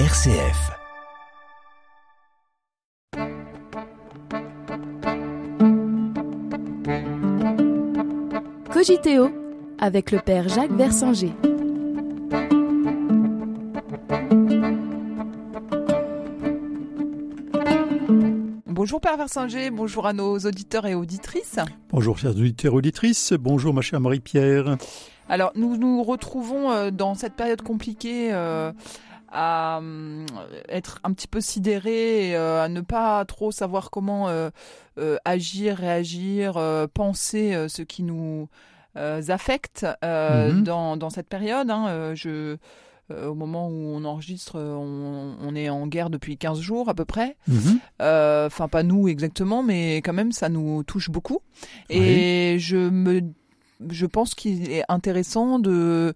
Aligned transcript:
RCF. 0.00 0.72
Cogiteo 8.72 9.30
avec 9.78 10.10
le 10.10 10.18
père 10.18 10.48
Jacques 10.48 10.72
Versanger. 10.72 11.32
Bonjour 18.66 19.00
Père 19.00 19.16
Versinger, 19.16 19.70
bonjour 19.70 20.08
à 20.08 20.12
nos 20.12 20.36
auditeurs 20.40 20.86
et 20.86 20.96
auditrices. 20.96 21.60
Bonjour 21.90 22.18
chers 22.18 22.32
auditeurs 22.32 22.72
et 22.72 22.76
auditrices, 22.76 23.32
bonjour 23.32 23.72
ma 23.72 23.80
chère 23.80 24.00
Marie-Pierre. 24.00 24.76
Alors 25.28 25.52
nous 25.54 25.76
nous 25.76 26.02
retrouvons 26.02 26.72
euh, 26.72 26.90
dans 26.90 27.14
cette 27.14 27.34
période 27.34 27.62
compliquée 27.62 28.30
euh, 28.32 28.72
à 29.34 29.80
euh, 29.82 30.24
être 30.68 31.00
un 31.04 31.12
petit 31.12 31.28
peu 31.28 31.40
sidérés 31.42 32.30
et 32.30 32.36
à 32.36 32.68
ne 32.68 32.80
pas 32.80 33.24
trop 33.26 33.50
savoir 33.52 33.90
comment 33.90 34.28
agir, 35.24 35.76
réagir, 35.76 36.54
penser 36.94 37.66
ce 37.68 37.82
qui 37.82 38.02
nous 38.04 38.48
affecte 38.96 39.86
Mhm. 40.02 40.62
dans, 40.64 40.96
dans 40.96 41.10
cette 41.10 41.28
période. 41.28 41.70
hein. 41.70 42.12
je 42.14 42.56
euh, 43.10 43.26
au 43.26 43.34
moment 43.34 43.68
où 43.68 43.72
on 43.94 44.02
enregistre, 44.06 44.58
on, 44.58 45.34
on 45.38 45.54
est 45.54 45.68
en 45.68 45.86
guerre 45.86 46.08
depuis 46.08 46.38
15 46.38 46.58
jours 46.60 46.88
à 46.88 46.94
peu 46.94 47.04
près. 47.04 47.36
Mhm. 47.48 47.78
Euh, 48.00 48.46
Enfin, 48.46 48.66
pas 48.68 48.82
nous 48.82 49.08
exactement, 49.08 49.62
mais 49.62 49.96
quand 49.98 50.14
même, 50.14 50.32
ça 50.32 50.48
nous 50.48 50.82
touche 50.84 51.10
beaucoup. 51.10 51.40
Et 51.90 52.56
je 52.58 52.76
me, 52.78 53.20
je 53.90 54.06
pense 54.06 54.34
qu'il 54.34 54.70
est 54.70 54.84
intéressant 54.88 55.58
de 55.58 55.70
euh, 55.70 56.12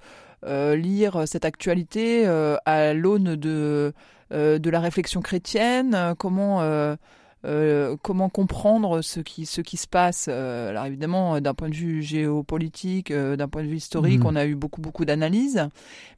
lire 0.47 1.23
cette 1.27 1.45
actualité 1.45 2.27
euh, 2.27 2.57
à 2.65 2.95
l'aune 2.95 3.37
de 3.37 3.93
euh, 4.33 4.59
de 4.59 4.71
la 4.71 4.81
réflexion 4.81 5.21
chrétienne. 5.23 5.95
euh, 5.95 6.15
Comment 6.17 6.61
euh, 6.63 6.97
euh, 7.45 7.97
comment 8.03 8.29
comprendre 8.29 9.01
ce 9.01 9.21
qui 9.21 9.47
ce 9.47 9.61
qui 9.61 9.77
se 9.77 9.87
passe 9.87 10.27
euh, 10.29 10.71
Alors 10.71 10.87
évidemment, 10.87 11.37
euh, 11.37 11.41
d'un 11.41 11.55
point 11.55 11.69
de 11.69 11.75
vue 11.75 12.03
géopolitique, 12.03 13.11
euh, 13.13 13.37
d'un 13.37 13.47
point 13.49 13.63
de 13.63 13.69
vue 13.69 13.77
historique, 13.77 14.21
Mhm. 14.21 14.27
on 14.27 14.37
a 14.37 14.45
eu 14.45 14.55
beaucoup 14.57 14.81
beaucoup 14.81 15.05
d'analyses, 15.05 15.69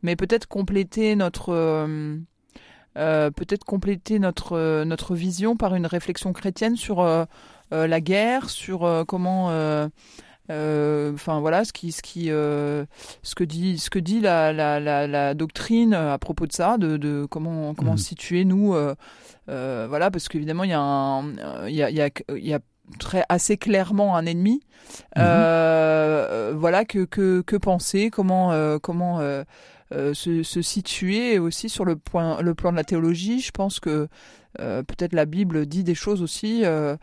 mais 0.03 0.17
peut-être 0.17 0.47
compléter 0.49 1.17
notre 1.17 1.51
euh, 1.53 2.17
euh, 2.97 3.31
peut-être 3.31 3.65
compléter 3.65 4.19
notre 4.19 4.55
euh, 4.57 4.85
notre 4.85 5.15
vision 5.15 5.57
par 5.57 5.75
une 5.75 5.87
réflexion 5.87 6.33
chrétienne 6.33 6.77
sur 6.77 7.01
euh, 7.01 7.25
euh, 7.73 7.87
la 7.87 8.01
guerre, 8.01 8.51
sur 8.51 8.85
euh, 8.85 9.05
comment 9.05 9.51
euh, 9.51 9.55
euh, 9.55 9.89
enfin 10.51 11.41
voilà 11.41 11.65
ce 11.65 11.73
qui 11.73 11.93
ce 11.93 12.03
qui 12.03 12.27
euh, 12.31 12.85
ce 13.23 13.35
que 13.35 13.45
dit 13.45 13.79
ce 13.79 13.89
que 13.91 13.99
dit 13.99 14.21
la, 14.21 14.53
la, 14.53 14.81
la, 14.81 15.07
la 15.07 15.35
doctrine 15.35 15.95
à 15.95 16.19
propos 16.19 16.47
de 16.47 16.53
ça 16.53 16.77
de, 16.79 16.97
de 16.97 17.27
comment 17.31 17.75
comment 17.75 17.97
se 17.97 18.05
situer 18.05 18.45
nous 18.45 18.75
euh, 18.75 18.95
euh, 19.49 19.87
voilà 19.89 20.11
parce 20.11 20.29
qu'évidemment 20.29 20.65
il 20.65 20.71
y 20.71 20.75
a 20.75 20.81
un 20.81 21.29
euh, 21.39 21.67
il 21.69 21.75
y 21.77 21.83
a 21.83 21.91
y 21.91 22.01
a 22.03 22.11
y 22.31 22.53
a 22.53 22.59
très 22.99 23.25
assez 23.29 23.57
clairement 23.57 24.17
un 24.17 24.27
ennemi 24.27 24.61
Mhm. 25.17 25.23
euh, 25.23 26.53
voilà 26.57 26.85
que 26.85 27.05
que 27.05 27.43
que 27.43 27.57
penser 27.57 28.11
comment 28.11 28.51
euh, 28.53 28.79
comment 28.83 29.21
euh, 29.21 29.45
euh, 29.93 30.15
se, 30.15 30.45
se 30.45 30.63
situer 30.63 31.41
aussi 31.41 31.69
sur 31.69 31.85
le 31.85 31.97
point 31.97 32.41
le 32.43 32.55
plan 32.55 32.71
de 32.71 32.77
la 32.77 32.85
théologie 32.85 33.41
je 33.41 33.51
pense 33.51 33.81
que 33.81 34.07
euh, 34.61 34.85
peut-être 34.85 35.13
la 35.13 35.27
Bible 35.27 35.67
dit 35.67 35.83
des 35.83 35.97
choses 35.97 36.23
aussi 36.23 36.65
euh, 36.65 36.97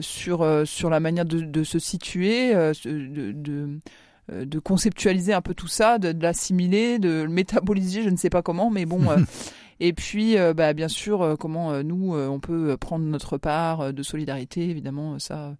sur 0.00 0.46
sur 0.64 0.88
la 0.88 1.00
manière 1.00 1.24
de, 1.24 1.40
de 1.40 1.64
se 1.64 1.78
situer 1.78 2.54
de, 2.54 3.32
de 3.32 3.80
de 4.28 4.58
conceptualiser 4.58 5.32
un 5.32 5.40
peu 5.40 5.54
tout 5.54 5.68
ça, 5.68 5.96
de, 5.96 6.14
l'assimiler, 6.22 6.98
de 6.98 7.22
le 7.22 7.30
métaboliser, 7.30 8.02
je 8.02 8.10
ne 8.10 8.16
sais 8.16 8.28
pas 8.28 8.42
comment, 8.42 8.68
mais 8.68 8.84
bon. 8.84 9.00
et 9.80 9.94
puis, 9.94 10.36
bah, 10.54 10.74
bien 10.74 10.88
sûr, 10.88 11.34
comment 11.40 11.82
nous, 11.82 12.14
on 12.14 12.38
peut 12.38 12.76
prendre 12.76 13.06
notre 13.06 13.38
part 13.38 13.90
de 13.90 14.02
solidarité, 14.02 14.68
évidemment, 14.68 15.18
ça, 15.18 15.56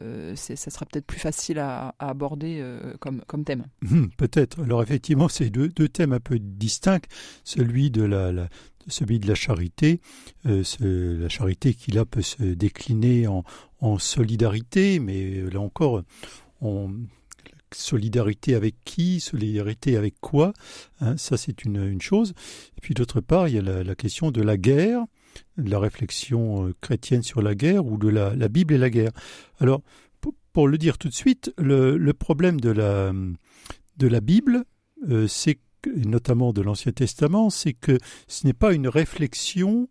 euh, 0.00 0.36
ça 0.36 0.56
sera 0.56 0.86
peut-être 0.86 1.06
plus 1.06 1.18
facile 1.18 1.58
à, 1.58 1.94
aborder 1.98 2.58
euh, 2.60 2.94
comme, 3.00 3.44
thème. 3.44 3.66
Mhm, 3.82 4.10
Peut-être. 4.16 4.62
Alors 4.62 4.82
effectivement, 4.82 5.28
c'est 5.28 5.50
deux, 5.50 5.88
thèmes 5.88 6.12
un 6.12 6.20
peu 6.20 6.38
distincts. 6.38 7.00
Celui 7.44 7.90
de 7.90 8.02
la, 8.02 8.48
celui 8.86 9.18
de 9.18 9.26
la 9.26 9.34
charité, 9.34 10.00
euh, 10.46 10.62
la 10.80 11.28
charité 11.28 11.74
qui 11.74 11.90
là 11.90 12.04
peut 12.04 12.22
se 12.22 12.42
décliner 12.42 13.26
en, 13.26 13.44
solidarité, 13.98 15.00
mais 15.00 15.40
là 15.50 15.60
encore, 15.60 16.02
en 16.60 16.90
solidarité 17.72 18.54
avec 18.54 18.74
qui, 18.84 19.20
solidarité 19.20 19.96
avec 19.96 20.14
quoi, 20.20 20.52
hein, 21.00 21.16
ça 21.16 21.36
c'est 21.36 21.64
une, 21.64 22.00
chose. 22.00 22.34
Et 22.76 22.80
puis 22.80 22.94
d'autre 22.94 23.20
part, 23.20 23.48
il 23.48 23.54
y 23.54 23.58
a 23.58 23.62
la 23.62 23.94
question 23.94 24.30
de 24.30 24.42
la 24.42 24.56
guerre, 24.56 25.04
de 25.56 25.70
la 25.70 25.78
réflexion 25.78 26.66
euh, 26.66 26.74
chrétienne 26.80 27.22
sur 27.22 27.42
la 27.42 27.54
guerre 27.54 27.86
ou 27.86 27.96
de 27.96 28.08
la, 28.08 28.48
Bible 28.48 28.74
et 28.74 28.78
la 28.78 28.90
guerre. 28.90 29.12
Alors, 29.58 29.82
pour, 30.52 30.66
le 30.66 30.78
dire 30.78 30.98
tout 30.98 31.08
de 31.08 31.14
suite, 31.14 31.52
le, 31.58 32.12
problème 32.12 32.60
de 32.60 32.70
la, 32.70 34.20
Bible, 34.20 34.64
euh, 35.08 35.26
c'est 35.28 35.58
notamment 35.86 36.52
de 36.52 36.60
l'Ancien 36.60 36.92
Testament, 36.92 37.50
c'est 37.50 37.72
que 37.72 37.98
ce 38.26 38.46
n'est 38.46 38.52
pas 38.52 38.74
une 38.74 38.88
réflexion 38.88 39.88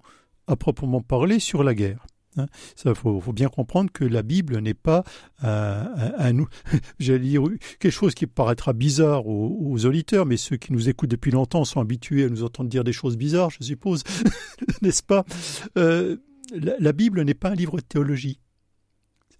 à 0.47 0.55
proprement 0.55 1.01
parler 1.01 1.39
sur 1.39 1.63
la 1.63 1.73
guerre. 1.73 2.05
Hein. 2.37 2.45
Ça, 2.75 2.93
faut, 2.93 3.19
bien 3.33 3.49
comprendre 3.49 3.91
que 3.91 4.05
la 4.05 4.21
Bible 4.21 4.59
n'est 4.59 4.73
pas 4.73 5.03
un, 5.41 5.87
un- 6.19 6.39
un- 6.39 6.45
j'allais 6.99 7.19
dire 7.19 7.43
quelque 7.79 7.91
chose 7.91 8.13
qui 8.13 8.27
paraîtra 8.27 8.73
bizarre 8.73 9.27
aux, 9.27 9.57
aux 9.61 9.85
auditeurs, 9.85 10.25
mais 10.25 10.37
ceux 10.37 10.57
qui 10.57 10.71
nous 10.73 10.89
écoutent 10.89 11.09
depuis 11.09 11.31
longtemps 11.31 11.65
sont 11.65 11.81
habitués 11.81 12.25
à 12.25 12.29
nous 12.29 12.43
entendre 12.43 12.69
dire 12.69 12.83
des 12.83 12.93
choses 12.93 13.17
bizarres, 13.17 13.49
je 13.49 13.63
suppose, 13.63 14.03
n'est-ce 14.81 15.03
pas? 15.03 15.25
Euh, 15.77 16.17
la, 16.55 16.73
la 16.79 16.91
Bible 16.93 17.21
n'est 17.23 17.33
pas 17.33 17.49
un 17.49 17.55
livre 17.55 17.77
de 17.77 17.81
théologie. 17.81 18.39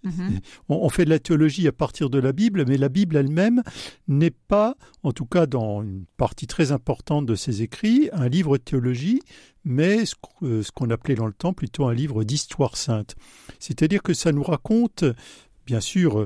Mhm. 0.02 0.40
On, 0.68 0.88
fait 0.88 1.04
de 1.04 1.10
la 1.10 1.18
théologie 1.18 1.68
à 1.68 1.72
partir 1.72 2.08
de 2.08 2.18
la 2.18 2.32
Bible, 2.32 2.64
mais 2.66 2.78
la 2.78 2.88
Bible 2.88 3.16
elle-même 3.16 3.62
n'est 4.08 4.30
pas, 4.30 4.76
en 5.02 5.12
tout 5.12 5.26
cas 5.26 5.46
dans 5.46 5.82
une 5.82 6.04
partie 6.16 6.46
très 6.46 6.72
importante 6.72 7.26
de 7.26 7.34
ses 7.34 7.62
écrits, 7.62 8.08
un 8.12 8.28
livre 8.28 8.56
de 8.56 8.62
théologie, 8.62 9.20
mais 9.64 10.06
ce 10.06 10.14
euh, 10.42 10.62
qu'on 10.74 10.90
appelait 10.90 11.16
dans 11.16 11.26
le 11.26 11.32
temps 11.32 11.52
plutôt 11.52 11.86
un 11.86 11.94
livre 11.94 12.24
d'histoire 12.24 12.76
sainte. 12.76 13.14
C'est-à-dire 13.58 14.02
que 14.02 14.14
ça 14.14 14.32
nous 14.32 14.42
raconte, 14.42 15.04
bien 15.66 15.80
sûr, 15.80 16.20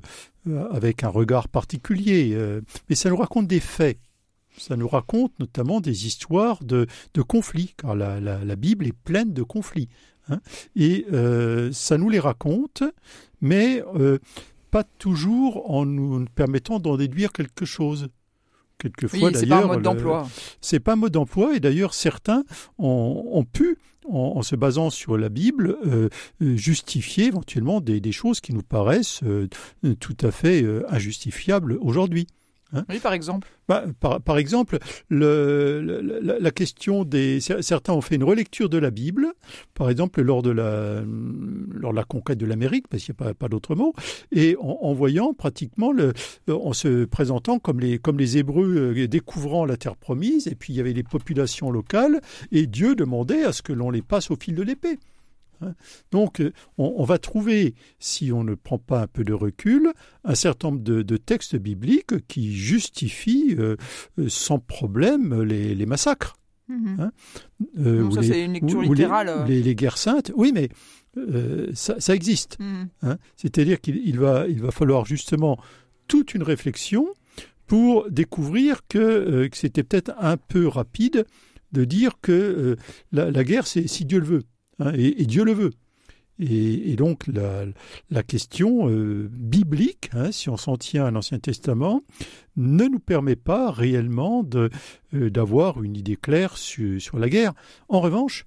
euh, 0.46 0.68
avec 0.70 1.02
un 1.02 1.08
regard 1.08 1.48
particulier, 1.48 2.30
euh, 2.34 2.60
mais 2.88 2.94
ça 2.94 3.10
nous 3.10 3.16
raconte 3.16 3.48
des 3.48 3.60
faits. 3.60 3.98
Ça 4.56 4.76
nous 4.76 4.86
raconte 4.86 5.36
notamment 5.40 5.80
des 5.80 6.06
histoires 6.06 6.62
de, 6.62 6.86
conflits, 7.26 7.74
car 7.76 7.96
la, 7.96 8.56
Bible 8.56 8.86
est 8.86 8.92
pleine 8.92 9.32
de 9.32 9.42
conflits. 9.42 9.88
hein. 10.28 10.40
et 10.76 11.04
ça 11.72 11.98
nous 11.98 12.08
les 12.08 12.20
raconte, 12.20 12.84
mais 13.44 13.84
euh, 13.94 14.18
pas 14.72 14.82
toujours 14.98 15.70
en 15.70 15.84
nous 15.86 16.24
permettant 16.34 16.80
d'en 16.80 16.96
déduire 16.96 17.30
quelque 17.32 17.64
chose. 17.64 18.08
Quelquefois, 18.78 19.28
Oui, 19.28 19.34
c'est 19.36 19.46
pas 19.46 19.54
un 19.56 19.58
d'ailleurs, 19.60 19.68
mode 19.74 19.82
d'emploi. 19.82 20.28
c'est 20.60 20.80
pas 20.80 20.94
un 20.94 20.96
mode 20.96 21.12
d'emploi, 21.12 21.54
et 21.54 21.60
d'ailleurs 21.60 21.94
certains 21.94 22.42
ont, 22.78 23.22
ont 23.32 23.44
pu, 23.44 23.78
en, 24.10 24.32
en 24.36 24.42
se 24.42 24.56
basant 24.56 24.90
sur 24.90 25.16
la 25.16 25.28
Bible, 25.28 25.76
euh, 25.86 26.08
justifier 26.40 27.26
éventuellement 27.26 27.80
des, 27.80 28.00
des 28.00 28.12
choses 28.12 28.40
qui 28.40 28.52
nous 28.52 28.62
paraissent 28.62 29.20
euh, 29.22 29.46
euh, 29.84 29.94
tout 29.94 30.16
à 30.22 30.30
fait 30.32 30.62
euh, 30.62 30.82
injustifiables 30.88 31.78
aujourd'hui. 31.80 32.26
Oui, 32.88 32.98
par 32.98 33.12
exemple. 33.12 33.48
Bah, 33.68 33.84
par, 34.00 34.20
par 34.20 34.36
exemple, 34.38 34.78
le, 35.08 35.80
le- 35.82 36.20
la, 36.20 36.38
la 36.38 36.50
question 36.50 37.04
des 37.04 37.38
cer- 37.40 37.62
certains 37.62 37.92
ont 37.92 38.00
fait 38.00 38.16
une 38.16 38.24
relecture 38.24 38.68
de 38.68 38.78
la 38.78 38.90
Bible, 38.90 39.28
par 39.74 39.88
exemple 39.90 40.20
lors 40.22 40.42
de 40.42 40.50
la 40.50 41.02
lors 41.72 41.92
de 41.92 41.96
la 41.96 42.04
conquête 42.04 42.38
de 42.38 42.46
l'Amérique, 42.46 42.88
parce 42.88 43.02
qu'il 43.04 43.14
n'y 43.18 43.24
a 43.24 43.28
pas, 43.28 43.34
pas 43.34 43.48
d'autre 43.48 43.74
mot, 43.74 43.94
et 44.32 44.56
en, 44.60 44.78
en 44.82 44.92
voyant 44.92 45.32
pratiquement 45.34 45.92
le, 45.92 46.12
en 46.48 46.72
se 46.72 47.04
présentant 47.04 47.58
comme 47.58 47.80
les 47.80 47.98
comme 47.98 48.18
les 48.18 48.38
Hébreux 48.38 48.94
euh, 48.96 49.06
découvrant 49.08 49.64
la 49.64 49.76
terre 49.76 49.96
promise, 49.96 50.46
et 50.46 50.54
puis 50.54 50.72
il 50.72 50.76
y 50.76 50.80
avait 50.80 50.92
les 50.92 51.02
populations 51.02 51.70
locales, 51.70 52.20
et 52.52 52.66
Dieu 52.66 52.94
demandait 52.94 53.44
à 53.44 53.52
ce 53.52 53.62
que 53.62 53.72
l'on 53.72 53.90
les 53.90 54.02
passe 54.02 54.30
au 54.30 54.36
fil 54.36 54.54
de 54.54 54.62
l'épée. 54.62 54.98
Hein. 55.60 55.74
Donc, 56.10 56.40
euh, 56.40 56.52
on, 56.78 56.94
on 56.98 57.04
va 57.04 57.18
trouver, 57.18 57.74
si 57.98 58.32
on 58.32 58.44
ne 58.44 58.54
prend 58.54 58.78
pas 58.78 59.02
un 59.02 59.06
peu 59.06 59.24
de 59.24 59.32
recul, 59.32 59.92
un 60.24 60.34
certain 60.34 60.68
nombre 60.70 60.82
de, 60.82 61.02
de 61.02 61.16
textes 61.16 61.56
bibliques 61.56 62.26
qui 62.28 62.54
justifient 62.54 63.56
euh, 63.58 63.76
euh, 64.18 64.28
sans 64.28 64.58
problème 64.58 65.42
les, 65.42 65.74
les 65.74 65.86
massacres. 65.86 66.36
Mhm. 66.68 66.96
Hein 66.98 67.12
euh, 67.78 68.00
Donc 68.02 68.10
ou 68.12 68.14
ça, 68.14 68.20
les- 68.22 68.26
c'est 68.28 68.44
une 68.44 68.52
lecture 68.54 68.78
ou- 68.78 68.82
littérale. 68.94 69.42
ou 69.44 69.48
Les, 69.48 69.62
les 69.62 69.74
guerres 69.74 69.98
saintes, 69.98 70.32
oui, 70.34 70.50
mais 70.54 70.68
euh, 71.16 71.68
ça, 71.74 72.00
ça 72.00 72.14
existe. 72.14 72.58
Mhm. 72.58 72.88
hein. 73.02 73.18
C'est-à-dire 73.36 73.80
qu'il 73.80 73.96
il 74.04 74.18
va, 74.18 74.46
il 74.48 74.60
va 74.62 74.70
falloir 74.70 75.04
justement 75.04 75.58
toute 76.08 76.34
une 76.34 76.42
réflexion 76.42 77.06
pour 77.66 78.10
découvrir 78.10 78.80
que, 78.88 79.46
que 79.46 79.56
c'était 79.56 79.82
peut-être 79.82 80.12
un 80.18 80.36
peu 80.36 80.68
rapide 80.68 81.24
de 81.72 81.84
dire 81.84 82.12
que 82.22 82.76
la, 83.12 83.30
la 83.30 83.42
guerre, 83.44 83.66
c'est 83.66 83.86
si 83.88 84.04
Dieu 84.04 84.20
le 84.20 84.26
veut. 84.26 84.42
Hein, 84.78 84.92
et, 84.94 85.22
et 85.22 85.26
Dieu 85.26 85.44
le 85.44 85.52
veut. 85.52 85.70
Et, 86.40 86.96
donc 86.96 87.26
la, 88.10 88.22
question 88.24 88.88
euh, 88.88 89.28
biblique, 89.30 90.10
hein, 90.14 90.32
si 90.32 90.48
on 90.48 90.56
s'en 90.56 90.76
tient 90.76 91.06
à 91.06 91.10
l'Ancien 91.10 91.38
Testament, 91.38 92.02
ne 92.56 92.86
nous 92.86 92.98
permet 92.98 93.36
pas 93.36 93.70
réellement 93.70 94.44
euh, 94.54 94.68
d'avoir 95.30 95.82
une 95.82 95.96
idée 95.96 96.16
claire 96.16 96.56
sur, 96.56 97.18
la 97.18 97.28
guerre. 97.28 97.52
En 97.88 98.00
revanche, 98.00 98.46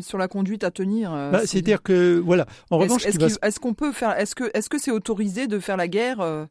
sur 0.00 0.18
la 0.18 0.26
conduite 0.26 0.64
à 0.64 0.72
tenir. 0.72 1.14
Euh, 1.14 1.30
bah, 1.30 1.46
c'est-à-dire 1.46 1.82
que 1.82 2.18
voilà. 2.18 2.46
En 2.70 2.78
revanche, 2.78 3.06
est-ce 3.06 3.60
qu'on 3.60 3.74
peut 3.74 3.92
faire 3.92 4.18
Est-ce 4.18 4.34
que 4.34 4.50
est-ce 4.52 4.68
que 4.68 4.78
c'est 4.78 4.90
autorisé 4.90 5.46
de 5.46 5.60
faire 5.60 5.76
la 5.76 5.86
guerre 5.86 6.48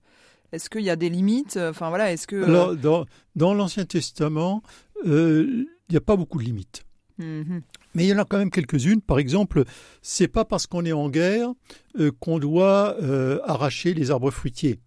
Est-ce 0.54 0.70
qu'il 0.70 0.84
y 0.84 0.90
a 0.90 0.96
des 0.96 1.10
limites 1.10 1.58
Enfin 1.58 1.90
voilà. 1.90 2.14
Est-ce 2.14 2.26
que 2.26 2.76
dans, 2.76 3.06
dans 3.36 3.54
l'Ancien 3.54 3.84
Testament, 3.84 4.64
il 5.06 5.68
n'y 5.90 5.98
a 5.98 6.02
pas 6.02 6.16
beaucoup 6.16 6.38
de 6.38 6.46
limites. 6.46 6.86
Mhm. 7.18 7.62
Mais 7.96 8.06
il 8.06 8.10
y 8.10 8.14
en 8.14 8.20
a 8.20 8.26
quand 8.26 8.38
même 8.38 8.52
quelques-unes. 8.52 9.02
Par 9.02 9.20
exemple, 9.20 9.64
c'est 10.02 10.28
pas 10.28 10.46
parce 10.46 10.68
qu'on 10.68 10.86
est 10.86 10.92
en 10.92 11.10
guerre 11.10 11.52
euh, 12.00 12.12
qu'on 12.20 12.40
doit 12.40 12.96
euh, 13.02 13.40
arracher 13.44 13.94
les 13.94 14.12
arbres 14.12 14.32
fruitiers. 14.32 14.80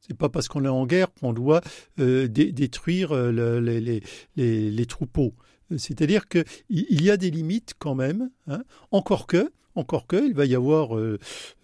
C'est 0.00 0.16
pas 0.16 0.28
parce 0.28 0.48
qu'on 0.48 0.64
est 0.64 0.68
en 0.68 0.84
guerre 0.84 1.08
qu'on 1.20 1.32
doit 1.32 1.60
euh, 2.00 2.26
détruire 2.26 3.14
les, 3.14 4.86
troupeaux. 4.86 5.34
C'est-à-dire 5.76 6.28
qu'il 6.28 6.44
y 6.68 7.08
a 7.08 7.16
des 7.16 7.30
limites 7.30 7.74
quand 7.78 7.94
même. 7.94 8.30
Hein. 8.48 8.64
Encore 8.90 9.26
que, 9.26 9.50
encore 9.74 10.06
que, 10.06 10.26
il 10.26 10.34
va 10.34 10.44
y 10.44 10.56
avoir 10.56 10.98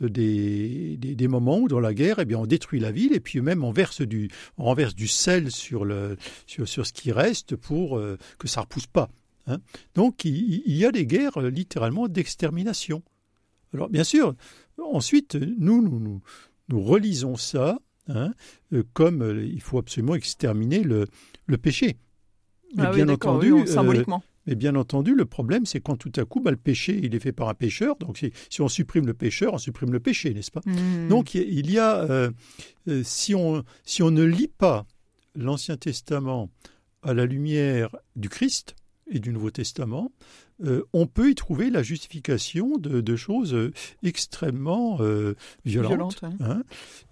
des, 0.01 1.29
moments 1.29 1.59
où 1.59 1.69
dans 1.69 1.81
la 1.81 1.93
guerre, 1.93 2.21
eh 2.21 2.25
bien, 2.25 2.39
on 2.39 2.47
détruit 2.47 2.81
la 2.81 2.93
ville 2.93 3.13
et 3.13 3.21
puis 3.21 3.41
même 3.41 3.65
on 3.65 3.73
verse 3.73 4.01
du, 4.01 4.31
renverse 4.57 4.95
du 4.95 5.09
sel 5.09 5.51
sur 5.51 5.85
ce 5.85 6.93
qui 6.93 7.11
reste 7.11 7.57
pour 7.57 8.01
que 8.39 8.49
ça 8.49 8.63
repousse 8.63 8.87
pas. 8.87 9.11
Hein. 9.49 9.59
Donc 9.95 10.25
il, 10.25 10.63
y 10.67 10.85
a 10.85 10.93
des 10.93 11.07
guerres 11.07 11.39
euh, 11.39 11.51
littéralement 11.51 12.09
d'extermination. 12.09 13.03
Alors 13.75 13.89
bien 13.89 14.05
sûr, 14.05 14.35
ensuite, 14.79 15.35
nous, 15.35 15.83
nous, 15.83 16.21
nous, 16.69 16.83
relisons 16.83 17.37
ça 17.37 17.79
hein, 18.09 18.33
euh, 18.73 18.83
comme 18.93 19.23
euh, 19.23 19.45
il 19.45 19.61
faut 19.61 19.79
absolument 19.79 20.15
exterminer 20.15 20.83
le, 20.83 21.07
péché. 21.57 21.97
Mais 22.77 22.85
ah 22.87 22.91
bien 22.93 23.09
entendu, 23.09 23.67
symboliquement. 23.67 24.23
mais 24.47 24.55
bien 24.55 24.77
entendu, 24.77 25.15
le 25.15 25.25
problème, 25.25 25.65
c'est 25.65 25.81
quand 25.81 25.97
tout 25.97 26.13
à 26.17 26.25
coup, 26.27 26.41
bah, 26.41 26.51
le 26.51 26.59
péché, 26.59 27.01
il 27.03 27.15
est 27.15 27.19
fait 27.19 27.33
par 27.33 27.49
un 27.49 27.55
pécheur. 27.55 27.97
Donc, 27.97 28.23
si 28.51 28.61
on 28.61 28.69
supprime 28.69 29.07
le 29.07 29.15
pécheur, 29.15 29.55
on 29.55 29.59
supprime 29.59 29.91
le 29.91 30.01
péché, 30.01 30.35
n'est-ce 30.35 30.51
pas? 30.51 30.61
Mmh. 30.67 31.09
Donc, 31.09 31.35
il 31.35 31.71
y 31.71 31.79
a, 31.79 32.31
si, 33.03 33.35
on, 33.35 33.65
si 33.85 34.03
on 34.03 34.11
ne 34.11 34.23
lit 34.23 34.53
pas 34.59 34.87
l'Ancien 35.35 35.79
Testament 35.79 36.51
à 37.03 37.15
la 37.15 37.25
lumière 37.25 37.97
du 38.17 38.29
Christ, 38.29 38.75
et 39.11 39.21
du 39.21 39.33
Nouveau 39.33 39.51
Testament, 39.51 40.13
euh, 40.65 40.83
on 40.93 41.07
peut 41.07 41.31
y 41.31 41.35
trouver 41.37 41.71
la 41.71 41.85
justification 41.85 42.79
de, 42.79 43.17
choses 43.17 43.55
euh, 43.55 43.73
extrêmement 44.03 44.99
euh, 45.01 45.35
violentes, 45.65 46.21
hein, 46.41 46.63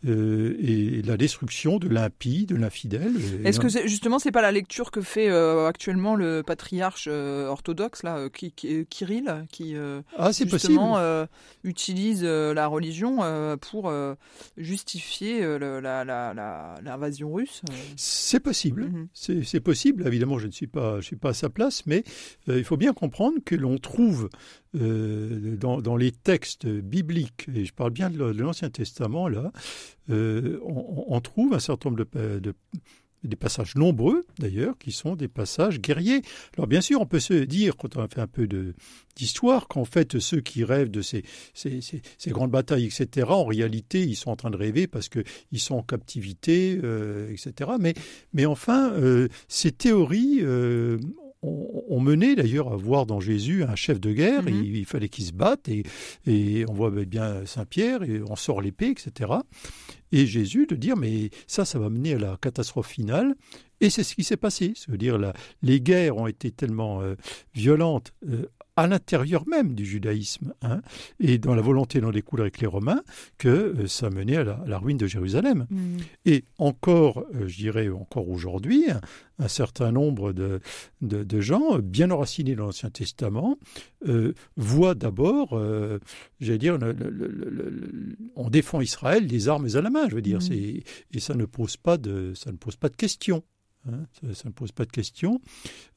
et 0.04 1.02
la 1.02 1.16
destruction 1.16 1.78
de 1.78 1.88
l'impie, 1.88 2.46
de 2.46 2.56
l'infidèle. 2.56 3.12
Est-ce 3.44 3.60
que 3.60 3.68
justement 3.68 4.18
c'est 4.18 4.32
pas 4.32 4.42
la 4.42 4.52
lecture 4.52 4.90
que 4.90 5.00
fait 5.00 5.30
actuellement 5.30 6.16
le 6.16 6.42
patriarche 6.42 7.06
orthodoxe 7.08 8.02
là, 8.02 8.28
qui, 8.30 8.52
Kirill, 8.88 9.46
qui 9.50 9.74
ah, 10.16 10.30
justement 10.32 10.98
utilise 11.64 12.24
la 12.24 12.66
religion 12.66 13.18
pour 13.60 13.92
justifier 14.56 15.40
l'invasion 15.58 17.32
russe 17.32 17.62
C'est 17.96 18.40
possible, 18.40 18.86
mhm. 18.86 19.44
c'est 19.44 19.60
possible. 19.60 20.06
Évidemment, 20.06 20.38
je 20.38 20.46
ne 20.46 20.52
suis 20.52 20.66
pas, 20.68 21.00
je 21.00 21.06
suis 21.06 21.16
pas 21.16 21.30
à 21.30 21.34
sa 21.34 21.48
place, 21.48 21.84
mais 21.86 22.04
il 22.46 22.64
faut 22.64 22.76
bien 22.76 22.92
comprendre 22.92 23.35
que 23.44 23.54
l'on 23.54 23.78
trouve 23.78 24.28
euh, 24.80 25.56
dans, 25.56 25.96
les 25.96 26.12
textes 26.12 26.66
bibliques, 26.66 27.48
et 27.54 27.64
je 27.64 27.72
parle 27.72 27.90
bien 27.90 28.10
de 28.10 28.24
l'Ancien 28.24 28.70
Testament, 28.70 29.28
là, 29.28 29.52
euh, 30.10 30.58
on, 30.62 31.20
trouve 31.20 31.54
un 31.54 31.58
certain 31.58 31.90
nombre 31.90 32.04
de, 32.04 32.54
passages 33.38 33.74
nombreux 33.74 34.24
d'ailleurs 34.38 34.78
qui 34.78 34.92
sont 34.92 35.16
des 35.16 35.28
passages 35.28 35.80
guerriers. 35.80 36.22
Alors 36.56 36.66
bien 36.66 36.80
sûr, 36.80 37.00
on 37.00 37.06
peut 37.06 37.20
se 37.20 37.34
dire, 37.34 37.76
quand 37.76 37.96
on 37.96 38.02
a 38.02 38.08
fait 38.08 38.20
un 38.20 38.26
peu 38.26 38.48
d'histoire, 39.16 39.66
qu'en 39.66 39.84
fait 39.84 40.18
ceux 40.18 40.40
qui 40.40 40.62
rêvent 40.62 40.90
de 40.90 41.02
ces, 41.02 41.22
grandes 42.28 42.50
batailles, 42.50 42.86
etc., 42.86 43.26
en 43.30 43.44
réalité, 43.44 44.02
ils 44.02 44.16
sont 44.16 44.30
en 44.30 44.36
train 44.36 44.50
de 44.50 44.56
rêver 44.56 44.86
parce 44.86 45.08
qu'ils 45.08 45.60
sont 45.60 45.76
en 45.76 45.82
captivité, 45.82 46.78
euh, 46.82 47.30
etc. 47.30 47.70
Mais 48.32 48.46
enfin, 48.46 48.92
ces 49.48 49.72
théories 49.72 50.42
on, 51.42 52.00
menait 52.00 52.34
d'ailleurs 52.34 52.72
à 52.72 52.76
voir 52.76 53.06
dans 53.06 53.20
Jésus 53.20 53.64
un 53.64 53.74
chef 53.76 54.00
de 54.00 54.12
guerre, 54.12 54.42
mhm. 54.42 54.64
il, 54.64 54.84
fallait 54.84 55.08
qu'il 55.08 55.24
se 55.24 55.32
batte, 55.32 55.68
et, 55.68 56.64
on 56.68 56.72
voit 56.72 56.90
bien 56.90 57.44
Saint-Pierre, 57.46 58.02
et 58.02 58.20
on 58.22 58.36
sort 58.36 58.60
l'épée, 58.60 58.88
etc. 58.88 59.32
Et 60.12 60.26
Jésus 60.26 60.66
de 60.66 60.76
dire, 60.76 60.96
mais 60.96 61.30
ça, 61.46 61.64
ça 61.64 61.78
va 61.78 61.88
mener 61.88 62.14
à 62.14 62.18
la 62.18 62.38
catastrophe 62.40 62.88
finale, 62.88 63.34
et 63.80 63.90
c'est 63.90 64.04
ce 64.04 64.14
qui 64.14 64.24
s'est 64.24 64.36
passé. 64.36 64.72
C'est-à-dire, 64.74 65.18
les 65.62 65.80
guerres 65.80 66.16
ont 66.16 66.26
été 66.26 66.50
tellement 66.50 67.02
euh, 67.02 67.14
violentes 67.54 68.12
euh, 68.28 68.46
à 68.76 68.86
l'intérieur 68.86 69.48
même 69.48 69.74
du 69.74 69.86
judaïsme, 69.86 70.52
hein, 70.62 70.82
et 71.18 71.38
dans 71.38 71.54
la 71.54 71.62
volonté 71.62 72.00
d'en 72.00 72.10
découler 72.10 72.42
avec 72.42 72.60
les 72.60 72.66
Romains, 72.66 73.02
que 73.38 73.48
euh, 73.48 73.86
ça 73.86 74.10
menait 74.10 74.36
à 74.36 74.44
la, 74.66 74.78
ruine 74.78 74.98
de 74.98 75.06
Jérusalem. 75.06 75.66
Mm. 75.70 75.96
Et 76.26 76.44
encore, 76.58 77.24
euh, 77.34 77.48
je 77.48 77.56
dirais 77.56 77.88
encore 77.88 78.28
aujourd'hui, 78.28 78.84
un, 79.38 79.48
certain 79.48 79.92
nombre 79.92 80.32
de, 80.32 80.60
de, 81.00 81.40
gens 81.40 81.78
bien 81.78 82.10
enracinés 82.10 82.54
dans 82.54 82.66
l'Ancien 82.66 82.90
Testament 82.90 83.58
euh, 84.06 84.34
voient 84.56 84.94
d'abord, 84.94 85.60
j'allais 86.40 86.58
dire, 86.58 86.78
on 88.34 88.50
défend 88.50 88.80
Israël 88.80 89.26
les 89.26 89.48
armes 89.48 89.68
à 89.74 89.80
la 89.80 89.90
main, 89.90 90.08
je 90.08 90.14
veux 90.14 90.22
dire, 90.22 90.38
mm. 90.38 90.52
et 90.52 91.20
ça 91.20 91.34
ne 91.34 91.44
pose 91.44 91.76
pas 91.76 91.96
de, 91.96 92.32
ça 92.34 92.52
ne 92.52 92.56
pose 92.56 92.76
pas 92.76 92.88
de 92.88 92.96
question. 92.96 93.42
Hein, 93.88 94.06
ça, 94.32 94.48
ne 94.48 94.52
pose 94.52 94.72
pas 94.72 94.84
de 94.84 94.90
question. 94.90 95.40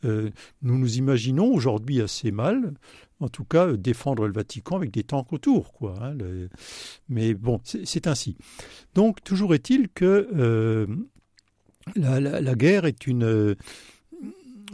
Euh, 0.05 0.29
nous 0.61 0.77
nous 0.77 0.97
imaginons 0.97 1.51
aujourd'hui 1.53 2.01
assez 2.01 2.31
mal, 2.31 2.73
en 3.19 3.29
tout 3.29 3.45
cas, 3.45 3.73
défendre 3.73 4.27
le 4.27 4.33
Vatican 4.33 4.75
avec 4.75 4.91
des 4.91 5.03
tanks 5.03 5.33
autour. 5.33 5.73
Quoi, 5.73 5.95
hein, 6.01 6.15
Mais 7.07 7.33
bon, 7.33 7.59
c'est 7.63 8.07
ainsi. 8.07 8.37
Donc, 8.95 9.23
toujours 9.23 9.53
est-il 9.53 9.89
que 9.89 10.29
euh, 10.35 10.87
la, 11.95 12.55
guerre 12.55 12.85
est 12.85 13.07
une... 13.07 13.55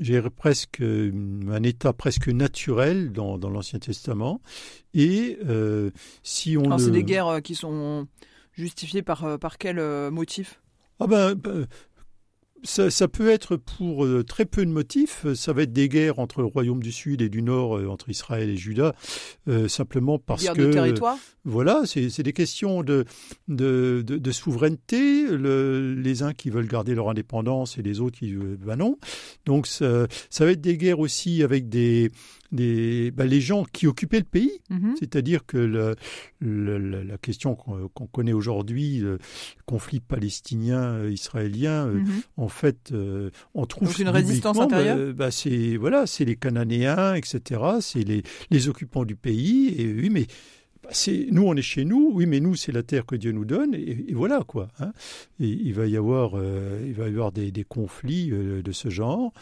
j'ai 0.02 0.22
presque 0.22 0.82
un 0.82 1.64
état 1.64 1.94
presque 1.94 2.28
naturel 2.28 3.12
dans, 3.12 3.38
l'Ancien 3.38 3.80
Testament. 3.80 4.42
Et 4.94 5.38
euh, 5.46 5.92
si 6.24 6.58
on. 6.58 6.78
c'est 6.78 6.92
des 6.92 7.04
guerres 7.04 7.42
qui 7.44 7.56
sont 7.56 8.08
justifiées 8.54 9.04
par, 9.04 9.40
par 9.40 9.58
quel 9.58 9.80
motif? 10.12 10.62
Ah 11.00 11.08
ben, 11.08 11.36
ça, 12.64 13.08
peut 13.08 13.30
être 13.30 13.58
pour 13.58 14.06
euh, 14.06 14.24
très 14.24 14.46
peu 14.46 14.66
de 14.66 14.72
motifs. 14.72 15.26
Ça 15.34 15.54
va 15.54 15.64
être 15.64 15.74
des 15.74 15.90
guerres 15.90 16.20
entre 16.20 16.42
le 16.42 16.48
royaume 16.48 16.82
du 16.82 16.92
Sud 16.92 17.22
et 17.22 17.30
du 17.30 17.42
Nord, 17.42 17.78
euh, 17.78 17.88
entre 17.88 18.10
Israël 18.10 18.50
et 18.50 18.58
Juda, 18.58 18.96
euh, 19.48 19.68
simplement 19.68 20.20
parce 20.20 20.44
Guerre 20.44 20.54
que. 20.54 20.62
De 20.62 20.74
territoire 20.74 21.18
voilà, 21.48 21.84
c'est 21.86 22.24
des 22.24 22.34
questions 22.34 22.82
de, 22.82 23.06
de, 23.48 24.04
de, 24.04 24.32
souveraineté. 24.32 25.28
Le, 25.28 25.94
les 25.94 26.24
uns 26.24 26.34
qui 26.34 26.50
veulent 26.50 26.68
garder 26.68 26.96
leur 26.96 27.08
indépendance 27.08 27.78
et 27.78 27.84
les 27.84 28.02
autres 28.02 28.18
qui. 28.18 28.34
Ben 28.34 28.78
non. 28.78 28.98
Donc 29.46 29.68
ça, 29.68 30.08
ça 30.32 30.46
va 30.46 30.52
être 30.52 30.62
des 30.62 30.76
guerres 30.76 31.00
aussi 31.00 31.44
avec 31.44 31.70
des, 31.70 32.10
des, 32.52 33.12
bah, 33.12 33.26
les 33.26 33.42
gens 33.42 33.66
qui 33.66 33.88
occupaient 33.88 34.20
le 34.20 34.26
pays. 34.26 34.52
Mhm. 34.70 34.96
C'est-à-dire 35.00 35.46
que 35.46 35.58
le, 35.58 36.78
la 37.04 37.18
question 37.18 37.56
qu'on 37.56 38.08
connaît 38.08 38.34
aujourd'hui, 38.34 39.00
le 39.00 39.20
conflit 39.66 40.00
palestinien-israélien, 40.00 41.88
mhm. 41.88 42.22
en 42.38 42.48
fait, 42.48 42.92
euh, 42.92 43.30
on 43.54 43.66
trouve 43.66 43.90
Donc 43.90 44.00
une 44.00 44.10
résistance 44.10 44.60
intérieure. 44.60 44.98
Bah, 44.98 45.14
bah, 45.26 45.32
c'est 45.32 45.78
voilà, 45.78 46.06
c'est 46.08 46.26
les 46.26 46.36
Cananéens, 46.36 47.16
etc. 47.16 47.62
C'est 47.82 48.04
les, 48.04 48.24
les 48.52 48.70
occupants 48.70 49.06
du 49.06 49.16
pays. 49.16 49.74
Et 49.78 49.86
oui, 49.92 50.10
mais 50.10 50.28
nous 51.32 51.44
on 51.44 51.56
est 51.56 51.62
chez 51.62 51.86
nous, 51.86 52.12
oui, 52.14 52.26
mais 52.26 52.40
nous 52.40 52.56
c'est 52.56 52.72
la 52.72 52.84
terre 52.84 53.06
que 53.06 53.16
Dieu 53.16 53.32
nous 53.32 53.46
donne, 53.46 53.74
et, 53.74 54.14
voilà 54.14 54.42
quoi. 54.46 54.70
Hein. 54.80 54.92
il 55.40 55.74
va 55.74 55.88
y 55.88 55.98
avoir, 55.98 56.32
euh, 56.36 56.84
il 56.86 56.94
va 56.94 57.06
y 57.06 57.10
avoir 57.10 57.32
des, 57.32 57.52
conflits 57.68 58.32
euh, 58.32 58.62
de 58.62 58.72
ce 58.72 58.90
genre. 58.90 59.34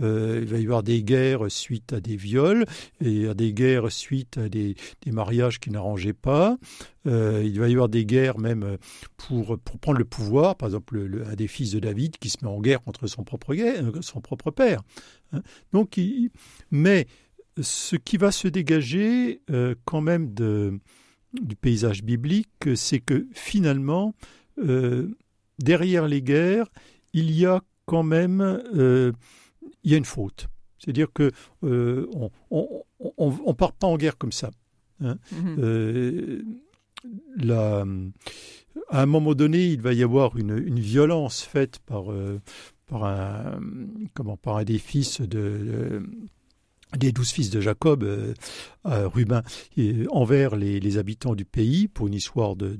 il 0.00 0.44
va 0.44 0.58
y 0.58 0.64
avoir 0.64 0.82
des 0.82 1.02
guerres 1.02 1.50
suite 1.50 1.92
à 1.92 2.00
des 2.00 2.16
viols, 2.16 2.64
et 3.00 3.28
à 3.28 3.34
des 3.34 3.52
guerres 3.52 3.90
suite 3.90 4.38
à 4.38 4.48
des, 4.48 4.76
mariages 5.06 5.60
qui 5.60 5.70
n'arrangeaient 5.70 6.12
pas. 6.12 6.58
il 7.06 7.58
va 7.58 7.68
y 7.68 7.72
avoir 7.72 7.88
des 7.88 8.04
guerres 8.04 8.38
même 8.38 8.76
pour, 9.16 9.58
prendre 9.80 9.98
le 9.98 10.04
pouvoir, 10.04 10.56
par 10.56 10.68
exemple 10.68 11.22
un 11.26 11.34
des 11.34 11.48
fils 11.48 11.72
de 11.72 11.80
David 11.80 12.18
qui 12.18 12.28
se 12.30 12.38
met 12.42 12.50
en 12.50 12.60
guerre 12.60 12.82
contre 12.82 13.06
son 13.06 13.24
propre, 13.24 13.54
père. 14.50 14.82
Hein. 15.32 15.42
Donc, 15.72 16.00
mais 16.70 17.06
ce 17.62 17.96
qui 17.96 18.16
va 18.16 18.30
se 18.32 18.48
dégager 18.48 19.42
euh, 19.50 19.74
quand 19.84 20.00
même 20.00 20.32
de, 20.34 20.78
du 21.32 21.56
paysage 21.56 22.02
biblique, 22.02 22.68
c'est 22.74 23.00
que 23.00 23.26
finalement, 23.32 24.14
euh, 24.58 25.08
derrière 25.58 26.06
les 26.06 26.22
guerres, 26.22 26.68
il 27.12 27.30
y 27.30 27.46
a 27.46 27.62
quand 27.86 28.02
même 28.02 28.40
euh, 28.40 29.12
il 29.84 29.92
y 29.92 29.94
a 29.94 29.96
une 29.96 30.04
faute. 30.04 30.48
C'est-à-dire 30.78 31.12
que 31.12 31.30
on 31.62 32.30
ne 32.50 33.52
part 33.52 33.72
pas 33.72 33.86
en 33.86 33.96
guerre 33.96 34.18
comme 34.18 34.32
ça. 34.32 34.50
Hein. 35.00 35.18
Mhm. 35.32 36.58
La, 37.36 37.84
à 38.88 39.02
un 39.02 39.06
moment 39.06 39.34
donné, 39.34 39.66
il 39.66 39.80
va 39.80 39.92
y 39.92 40.02
avoir 40.02 40.36
une, 40.36 40.56
une 40.58 40.80
violence 40.80 41.42
faite 41.42 41.78
par, 41.80 42.06
par, 42.86 43.04
un, 43.04 43.60
comment, 44.14 44.36
par 44.36 44.56
un 44.56 44.64
des 44.64 44.78
fils 44.78 45.20
de 45.20 46.02
des 46.96 47.12
douze 47.12 47.30
fils 47.30 47.50
de 47.50 47.60
Jacob, 47.60 48.02
euh, 48.02 48.32
euh 48.86 49.08
Rubin, 49.08 49.42
envers 50.10 50.56
les, 50.56 50.98
habitants 50.98 51.34
du 51.34 51.44
pays 51.44 51.88
pour 51.88 52.06
une 52.06 52.14
histoire 52.14 52.56
de, 52.56 52.78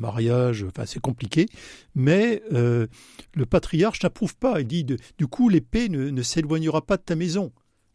mariage. 0.00 0.64
Enfin, 0.68 0.86
c'est 0.86 1.00
compliqué, 1.00 1.46
mais 1.94 2.42
euh, 2.52 2.86
le 3.34 3.46
patriarche 3.46 4.02
n'approuve 4.02 4.36
pas. 4.36 4.60
Il 4.60 4.66
dit 4.66 4.84
du 4.84 5.26
coup, 5.26 5.48
l'épée 5.48 5.88
ne, 5.88 6.22
s'éloignera 6.22 6.82
pas 6.82 6.96
de 6.96 7.02
ta 7.02 7.16
maison. 7.16 7.52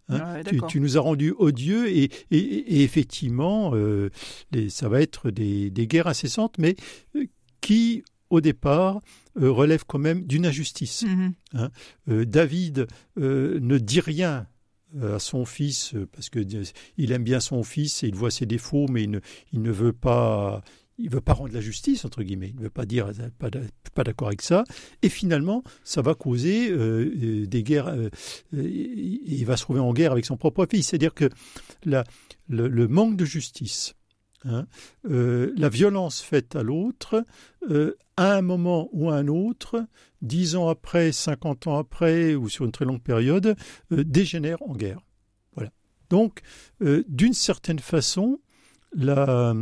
Hein. 0.10 0.42
Tu, 0.68 0.82
nous 0.82 0.98
as 0.98 1.02
rendus 1.02 1.34
odieux 1.38 1.90
et, 1.90 2.12
effectivement, 2.30 3.72
euh, 3.74 4.10
ça 4.68 4.90
va 4.90 5.02
être 5.02 5.32
des, 5.32 5.72
guerres 5.72 6.08
incessantes, 6.08 6.58
mais 6.58 6.76
qui 7.62 8.04
au 8.30 8.42
départ, 8.42 9.00
relèvent 9.36 9.86
quand 9.86 10.00
même 10.00 10.26
d'une 10.26 10.48
injustice. 10.48 11.04
Mm-hmm. 11.04 11.32
Hein. 11.54 11.70
David 12.08 12.88
ne 13.16 13.78
dit 13.78 14.00
rien 14.00 14.48
euh, 14.48 14.53
à 15.02 15.20
son 15.20 15.46
fils 15.46 15.96
euh, 15.96 16.08
parce 16.12 16.30
que 16.30 16.40
il 16.98 17.12
aime 17.12 17.24
bien 17.24 17.40
son 17.40 17.64
fils 17.64 18.04
et 18.04 18.08
il 18.08 18.16
voit 18.16 18.32
ses 18.32 18.46
défauts, 18.46 18.88
mais 18.90 19.04
il 19.04 19.62
ne, 19.62 19.72
veut 19.72 19.94
pas. 19.94 20.62
Il 21.00 21.10
veut 21.10 21.22
pas 21.22 21.34
rendre 21.34 21.54
la 21.54 21.62
justice 21.62 22.06
entre 22.06 22.22
guillemets. 22.22 22.50
Il 22.50 22.58
ne 22.58 22.62
veut 22.62 22.70
pas 22.70 22.86
dire 22.86 23.12
pas, 23.40 23.50
pas 23.96 24.04
d'accord 24.04 24.28
avec 24.28 24.44
ça. 24.44 24.64
Et 25.02 25.10
finalement, 25.10 25.64
ça 25.84 26.02
va 26.02 26.14
causer 26.14 26.70
euh, 26.70 27.48
des 27.48 27.64
guerres. 27.64 27.96
il 28.52 29.44
va 29.46 29.58
se 29.58 29.64
trouver 29.64 29.80
en 29.80 29.94
guerre 29.94 30.12
avec 30.12 30.26
son 30.26 30.38
propre 30.38 30.68
fils. 30.70 30.88
C'est-à-dire 30.88 31.16
que 31.16 31.30
la, 31.84 32.04
le, 32.48 32.88
manque 32.88 33.18
de 33.18 33.26
justice, 33.26 33.96
hein, 34.46 34.68
la 35.04 35.70
violence 35.70 36.22
faite 36.22 36.56
à 36.56 36.62
l'autre, 36.62 37.26
à 38.16 38.36
un 38.36 38.42
moment 38.44 38.90
ou 38.92 39.10
à 39.10 39.16
un 39.16 39.28
autre, 39.28 39.88
dix 40.24 40.56
ans 40.56 40.70
après, 40.70 41.12
cinquante 41.12 41.68
ans 41.68 41.78
après, 41.78 42.34
ou 42.34 42.50
sur 42.50 42.66
une 42.66 42.72
très 42.72 42.86
longue 42.86 43.04
période, 43.04 43.56
euh, 43.92 44.04
dégénère 44.04 44.62
en 44.64 44.74
guerre. 44.74 45.02
Voilà. 45.54 45.72
Donc, 46.10 46.42
euh, 46.82 47.04
d'une 47.08 47.34
certaine 47.34 47.80
façon, 47.80 48.40
la, 48.96 49.54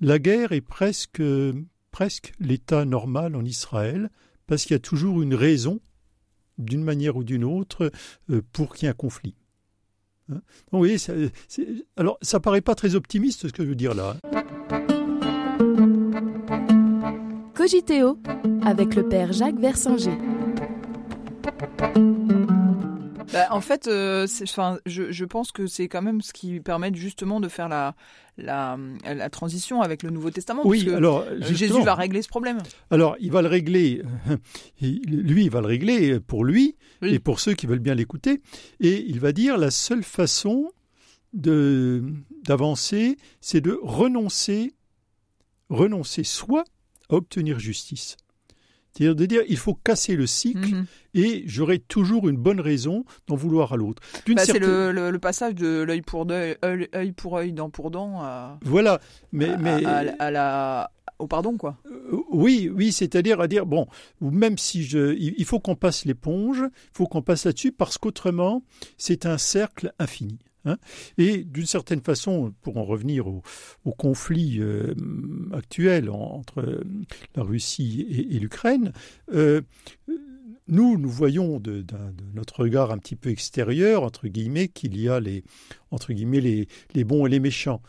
la 0.00 0.18
guerre 0.18 0.52
est 0.52 0.60
presque, 0.60 1.22
presque 1.90 2.32
l'état 2.40 2.84
normal 2.84 3.36
en 3.36 3.44
Israël, 3.44 4.10
parce 4.46 4.64
qu'il 4.64 4.74
y 4.74 4.76
a 4.76 4.80
toujours 4.80 5.22
une 5.22 5.34
raison, 5.34 5.80
d'une 6.58 6.82
manière 6.82 7.16
ou 7.16 7.24
d'une 7.24 7.44
autre, 7.44 7.92
euh, 8.30 8.42
pour 8.52 8.74
qu'il 8.74 8.86
y 8.86 8.86
ait 8.86 8.90
un 8.90 8.94
conflit. 8.94 9.34
Hein? 10.30 10.40
Vous 10.70 10.98
ça, 10.98 11.12
alors 11.96 12.18
ça 12.22 12.40
paraît 12.40 12.60
pas 12.60 12.74
très 12.74 12.94
optimiste 12.94 13.48
ce 13.48 13.52
que 13.52 13.62
je 13.62 13.68
veux 13.68 13.74
dire 13.74 13.94
là. 13.94 14.16
Cogiteo 17.62 18.18
avec 18.64 18.96
le 18.96 19.08
père 19.08 19.32
Jacques 19.32 19.60
Versinger. 19.60 20.18
Bah, 23.32 23.46
en 23.50 23.60
fait, 23.60 23.86
euh, 23.86 24.26
je, 24.84 25.24
pense 25.24 25.52
que 25.52 25.68
c'est 25.68 25.86
quand 25.86 26.02
même 26.02 26.22
ce 26.22 26.32
qui 26.32 26.58
permet 26.58 26.92
justement 26.92 27.38
de 27.38 27.46
faire 27.46 27.68
la, 27.68 27.94
la, 28.36 29.30
transition 29.30 29.80
avec 29.80 30.02
le 30.02 30.10
Nouveau 30.10 30.32
Testament. 30.32 30.62
Oui, 30.64 30.92
alors 30.92 31.20
euh, 31.20 31.38
Jésus 31.40 31.80
va 31.82 31.94
régler 31.94 32.22
ce 32.22 32.28
problème. 32.28 32.58
Alors, 32.90 33.14
il 33.20 33.30
va 33.30 33.42
le 33.42 33.48
régler. 33.48 34.02
Lui, 34.80 35.44
il 35.44 35.50
va 35.50 35.60
le 35.60 35.68
régler 35.68 36.18
pour 36.18 36.44
lui 36.44 36.74
et 37.00 37.20
pour 37.20 37.38
ceux 37.38 37.54
qui 37.54 37.68
veulent 37.68 37.78
bien 37.78 37.94
l'écouter. 37.94 38.40
Et 38.80 39.04
il 39.06 39.20
va 39.20 39.30
dire 39.30 39.56
la 39.56 39.70
seule 39.70 40.02
façon 40.02 40.68
d'avancer, 41.32 43.18
c'est 43.40 43.60
de 43.60 43.78
renoncer, 43.84 44.74
renoncer 45.68 46.24
soit 46.24 46.64
obtenir 47.12 47.58
justice. 47.58 48.16
C'est-à-dire 48.92 49.16
de 49.16 49.26
dire 49.26 49.42
il 49.48 49.56
faut 49.56 49.74
casser 49.74 50.16
le 50.16 50.26
cycle 50.26 50.74
mhm. 50.74 50.86
et 51.14 51.44
j'aurai 51.46 51.78
toujours 51.78 52.28
une 52.28 52.36
bonne 52.36 52.60
raison 52.60 53.04
d'en 53.26 53.36
vouloir 53.36 53.72
à 53.72 53.76
l'autre. 53.76 54.02
Bah, 54.28 54.44
c'est 54.44 54.58
le, 54.58 55.16
passage 55.18 55.54
de 55.54 55.82
l'œil 55.82 56.02
pour 56.02 56.26
œil, 56.30 57.12
pour 57.12 57.38
œil, 57.38 57.52
dent 57.52 57.70
pour 57.70 57.90
dent. 57.90 58.20
À, 58.20 58.58
voilà, 58.62 59.00
mais 59.32 59.56
mais 59.56 59.84
à, 59.86 60.30
la 60.30 60.90
au 61.18 61.26
pardon 61.26 61.56
quoi. 61.56 61.78
Euh, 61.86 62.18
oui, 62.32 62.70
oui, 62.74 62.92
c'est-à-dire 62.92 63.40
à 63.40 63.48
dire 63.48 63.64
bon, 63.64 63.86
même 64.20 64.58
si 64.58 64.82
je, 64.82 65.14
il 65.16 65.44
faut 65.44 65.60
qu'on 65.60 65.76
passe 65.76 66.04
l'éponge, 66.04 66.58
il 66.60 66.96
faut 66.96 67.06
qu'on 67.06 67.22
passe 67.22 67.46
là-dessus 67.46 67.72
parce 67.72 67.96
qu'autrement 67.96 68.62
c'est 68.98 69.24
un 69.24 69.38
cercle 69.38 69.94
infini. 69.98 70.38
Hein. 70.64 70.76
et 71.18 71.44
d'une 71.44 71.66
certaine 71.66 72.00
façon, 72.00 72.54
pour 72.62 72.76
en 72.76 72.84
revenir 72.84 73.26
au, 73.26 73.42
conflit 73.98 74.58
euh, 74.60 74.94
actuel 75.52 76.08
entre 76.08 76.82
la 77.34 77.42
Russie 77.42 78.06
et, 78.30 78.38
l'Ukraine, 78.38 78.92
euh, 79.32 79.60
nous, 80.68 80.98
nous 80.98 81.10
voyons 81.10 81.58
de, 81.60 81.84
notre 82.34 82.60
regard 82.60 82.92
un 82.92 82.98
petit 82.98 83.16
peu 83.16 83.30
extérieur, 83.30 84.02
entre 84.04 84.28
guillemets, 84.28 84.68
qu'il 84.68 84.98
y 84.98 85.08
a 85.08 85.20
les, 85.20 85.44
entre 85.90 86.12
guillemets, 86.12 86.40
les, 86.40 86.68
les, 86.94 87.04
bons 87.04 87.26
et 87.26 87.30
les 87.30 87.40
méchants. 87.40 87.82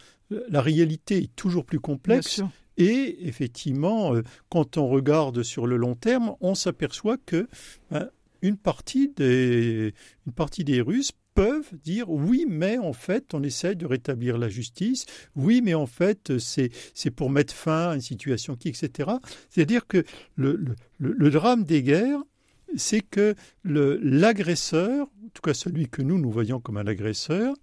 La 0.50 0.62
réalité 0.62 1.18
est 1.18 1.36
toujours 1.36 1.66
plus 1.66 1.80
complexe. 1.80 2.42
Et 2.78 3.28
effectivement, 3.28 4.16
euh, 4.16 4.24
quand 4.50 4.78
on 4.78 4.88
regarde 4.88 5.44
sur 5.44 5.68
le 5.68 5.78
long 5.78 5.96
terme, 5.96 6.36
on 6.42 6.56
s'aperçoit 6.56 7.18
que 7.18 7.48
ben, 7.92 8.10
une 8.42 8.58
partie 8.58 9.10
des, 9.16 9.94
une 10.26 10.34
partie 10.34 10.64
des 10.64 10.82
Russes 10.82 11.12
peuvent 11.34 11.72
dire 11.84 12.10
oui, 12.10 12.46
mais 12.48 12.78
en 12.78 12.94
fait, 12.94 13.34
on 13.34 13.44
essaie 13.44 13.76
de 13.76 13.86
rétablir 13.86 14.38
la 14.38 14.50
justice, 14.50 15.06
oui, 15.36 15.62
mais 15.62 15.74
en 15.74 15.86
fait, 15.86 16.38
c'est, 16.40 16.70
c'est 16.94 17.12
pour 17.12 17.30
mettre 17.30 17.54
fin 17.54 17.90
à 17.90 17.96
une 17.96 18.02
situation 18.02 18.56
qui, 18.56 18.70
etc. 18.70 19.12
C'est-à-dire 19.50 19.88
que 19.88 20.04
le, 20.36 20.64
le, 21.00 21.30
drame 21.30 21.64
des 21.64 21.84
guerres, 21.84 22.22
c'est 22.76 23.02
que 23.02 23.36
le, 23.64 24.00
l'agresseur, 24.02 25.08
en 25.26 25.30
tout 25.34 25.42
cas 25.42 25.54
celui 25.54 25.88
que 25.88 26.02
nous, 26.02 26.20
nous 26.20 26.32
voyons 26.32 26.60
comme 26.60 26.78
un 26.78 26.88
agresseur, 26.88 27.56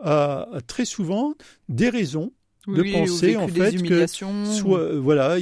a, 0.00 0.48
très 0.66 0.84
souvent 0.84 1.34
des 1.68 1.88
raisons 1.88 2.32
de 2.66 2.82
penser 2.92 3.36
en 3.36 3.46
fait 3.46 3.80
que 3.80 4.06
soit 4.08 4.98
voilà 4.98 5.36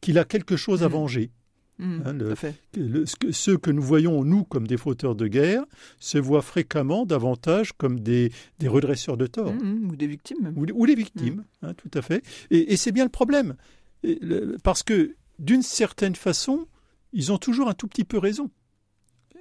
qu'il 0.00 0.16
a 0.16 0.24
quelque 0.24 0.56
chose 0.56 0.84
à 0.84 0.88
mmh. 0.88 0.92
venger 0.92 1.30
Mmh, 1.78 2.00
hein, 2.06 3.04
ceux 3.30 3.56
que 3.56 3.70
nous 3.70 3.82
voyons, 3.82 4.24
nous, 4.24 4.42
comme 4.44 4.66
des 4.66 4.76
fauteurs 4.76 5.14
de 5.14 5.28
guerre, 5.28 5.64
se 6.00 6.18
voient 6.18 6.42
fréquemment 6.42 7.06
davantage 7.06 7.72
comme 7.72 8.00
des, 8.00 8.32
redresseurs 8.64 9.16
de 9.16 9.26
tort. 9.26 9.52
Mmh, 9.52 9.58
mmh, 9.58 9.90
ou 9.90 9.96
des 9.96 10.06
victimes. 10.08 10.54
Ou, 10.56 10.84
les 10.84 10.94
victimes, 10.96 11.44
hein, 11.62 11.74
tout 11.74 11.90
à 11.94 12.02
fait. 12.02 12.24
Et, 12.50 12.76
c'est 12.76 12.92
bien 12.92 13.04
le 13.04 13.10
problème. 13.10 13.54
parce 14.64 14.82
que, 14.82 15.14
d'une 15.38 15.62
certaine 15.62 16.16
façon, 16.16 16.66
ils 17.12 17.30
ont 17.32 17.38
toujours 17.38 17.68
un 17.68 17.74
tout 17.74 17.86
petit 17.86 18.04
peu 18.04 18.18
raison. 18.18 18.50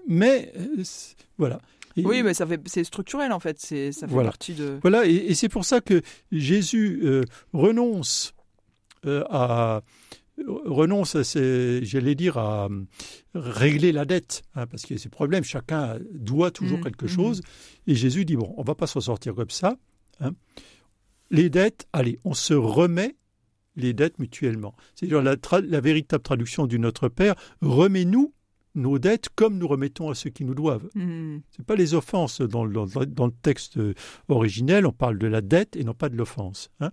Mais, 0.08 0.54
euh, 0.58 0.84
voilà. 1.38 1.60
oui, 1.98 2.24
mais 2.24 2.34
ça 2.34 2.46
fait, 2.46 2.62
c'est 2.68 2.84
structurel 2.84 3.34
en 3.34 3.40
fait. 3.40 3.60
C'est, 3.60 3.92
ça 3.92 4.08
fait 4.08 4.16
partie 4.16 4.54
de. 4.54 4.80
Voilà, 4.82 5.06
et, 5.06 5.34
c'est 5.34 5.50
pour 5.50 5.66
ça 5.66 5.82
que 5.82 6.02
Jésus 6.32 7.02
euh, 7.04 7.24
renonce 7.52 8.34
euh, 9.06 9.24
à, 9.30 9.82
renonce, 10.46 11.16
à 11.16 11.24
j'allais 11.82 12.16
dire, 12.16 12.38
à 12.38 12.70
régler 13.34 13.92
la 13.92 14.06
dette, 14.06 14.44
hein, 14.56 14.68
parce 14.68 14.84
qu'il 14.84 14.96
y 14.96 15.00
a 15.00 15.02
ces 15.02 15.10
problèmes, 15.10 15.44
chacun 15.44 15.98
doit 16.14 16.52
toujours 16.52 16.80
mmh, 16.80 16.84
quelque 16.84 17.06
mmh. 17.06 17.10
chose, 17.10 17.42
et 17.88 17.96
Jésus 17.96 18.26
dit, 18.26 18.36
bon, 18.36 18.54
on 18.58 18.64
va 18.64 18.76
pas 18.76 18.88
s'en 18.88 19.02
sortir 19.02 19.34
comme 19.34 19.50
ça, 19.50 19.78
hein. 20.20 20.32
les 21.32 21.50
dettes, 21.50 21.88
allez, 21.94 22.20
on 22.24 22.34
se 22.34 22.54
remet 22.54 23.16
les 23.76 23.94
dettes 23.94 24.20
mutuellement. 24.20 24.76
C'est-à-dire 24.96 25.22
la, 25.22 25.36
la, 25.62 25.82
véritable 25.82 26.24
traduction 26.24 26.66
du 26.66 26.80
Notre 26.80 27.10
Père, 27.10 27.36
remets-nous 27.62 28.34
nos 28.74 29.00
dettes 29.00 29.30
comme 29.36 29.58
nous 29.58 29.68
remettons 29.68 30.10
à 30.10 30.16
ceux 30.16 30.30
qui 30.30 30.46
nous 30.46 30.56
doivent. 30.56 30.88
Mmh. 30.96 31.40
Ce 31.52 31.62
n'est 31.62 31.66
pas 31.66 31.76
les 31.76 31.94
offenses. 31.94 32.42
Dans, 32.42 32.66
dans, 32.66 33.26
le 33.26 33.32
texte 33.42 33.80
originel, 34.28 34.86
on 34.86 34.92
parle 34.92 35.18
de 35.18 35.28
la 35.28 35.42
dette 35.42 35.76
et 35.76 35.84
non 35.84 35.94
pas 35.94 36.10
de 36.10 36.16
l'offense. 36.16 36.70
Hein. 36.80 36.92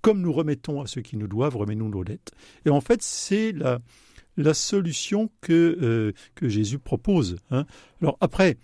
Comme 0.00 0.20
nous 0.20 0.32
remettons 0.32 0.80
à 0.80 0.86
ceux 0.86 1.02
qui 1.02 1.16
nous 1.16 1.26
doivent, 1.26 1.56
remettons 1.56 1.88
nos 1.88 2.04
dettes. 2.04 2.30
Et 2.64 2.70
en 2.70 2.80
fait, 2.80 3.02
c'est 3.02 3.52
la, 3.52 3.80
la 4.36 4.54
solution 4.54 5.30
que, 5.40 5.78
euh, 5.82 6.12
que 6.34 6.48
Jésus 6.48 6.78
propose. 6.78 7.36
Hein. 7.50 7.66
Alors 8.00 8.16
après, 8.20 8.58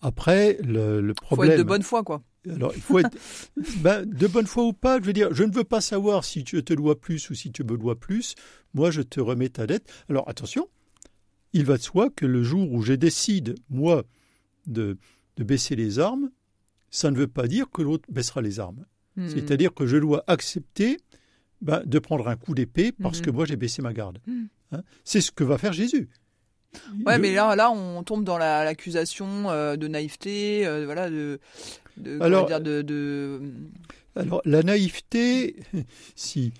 après 0.00 0.58
le, 0.62 1.12
problème. 1.14 1.50
Il 1.50 1.50
faut 1.50 1.52
être 1.52 1.58
de 1.58 1.68
bonne 1.68 1.82
foi, 1.82 2.02
quoi. 2.02 2.22
Alors, 2.50 2.72
il 2.74 2.82
faut 2.82 2.98
être 2.98 3.16
ben, 3.78 4.04
de 4.04 4.26
bonne 4.26 4.46
foi 4.46 4.64
ou 4.64 4.72
pas. 4.72 4.98
Je 5.00 5.04
veux 5.04 5.12
dire, 5.12 5.32
je 5.32 5.44
ne 5.44 5.52
veux 5.52 5.64
pas 5.64 5.80
savoir 5.80 6.24
si 6.24 6.42
tu 6.42 6.62
te 6.62 6.74
dois 6.74 6.98
plus 6.98 7.30
ou 7.30 7.34
si 7.34 7.52
tu 7.52 7.62
me 7.62 7.78
dois 7.78 7.98
plus. 7.98 8.34
Moi, 8.74 8.90
je 8.90 9.00
te 9.00 9.20
remets 9.20 9.48
ta 9.48 9.66
dette. 9.66 9.90
Alors, 10.08 10.28
attention, 10.28 10.68
il 11.52 11.64
va 11.64 11.76
de 11.76 11.82
soi 11.82 12.10
que 12.10 12.26
le 12.26 12.42
jour 12.42 12.72
où 12.72 12.82
je 12.82 12.94
décide, 12.94 13.54
moi, 13.70 14.02
de, 14.66 14.98
de 15.36 15.44
baisser 15.44 15.76
les 15.76 16.00
armes, 16.00 16.30
ça 16.90 17.10
ne 17.10 17.16
veut 17.16 17.28
pas 17.28 17.46
dire 17.46 17.70
que 17.70 17.80
l'autre 17.80 18.08
baissera 18.10 18.42
les 18.42 18.58
armes. 18.58 18.84
Hmm. 19.16 19.28
C'est-à-dire 19.28 19.74
que 19.74 19.86
je 19.86 19.96
dois 19.98 20.24
accepter 20.26 20.98
ben, 21.60 21.82
de 21.84 21.98
prendre 21.98 22.28
un 22.28 22.36
coup 22.36 22.54
d'épée 22.54 22.92
parce 22.92 23.20
que 23.20 23.30
hmm. 23.30 23.34
moi 23.34 23.44
j'ai 23.44 23.56
baissé 23.56 23.82
ma 23.82 23.92
garde. 23.92 24.18
Hmm. 24.26 24.44
Hein. 24.72 24.82
C'est 25.04 25.20
ce 25.20 25.30
que 25.30 25.44
va 25.44 25.58
faire 25.58 25.72
Jésus. 25.72 26.08
Ouais, 27.04 27.16
Le- 27.16 27.22
mais 27.22 27.34
là, 27.34 27.54
là, 27.54 27.70
on 27.70 28.02
tombe 28.02 28.24
dans 28.24 28.38
la- 28.38 28.64
l'accusation 28.64 29.50
euh, 29.50 29.76
de 29.76 29.86
naïveté, 29.88 30.66
euh, 30.66 30.86
voilà, 30.86 31.10
de, 31.10 31.38
de, 31.98 32.12
comment 32.12 32.24
Alors- 32.24 32.46
dire, 32.46 32.60
de, 32.62 32.80
de- 32.80 33.52
Alors, 34.16 34.40
la 34.46 34.62
naïveté, 34.62 35.56
si. 36.16 36.52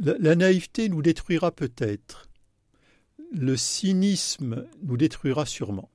La, 0.00 0.14
la 0.20 0.36
naïveté 0.36 0.88
nous 0.88 1.02
détruira 1.02 1.50
peut-être. 1.50 2.28
Le 3.32 3.56
cynisme 3.56 4.64
nous 4.84 4.96
détruira 4.96 5.44
sûrement. 5.44 5.90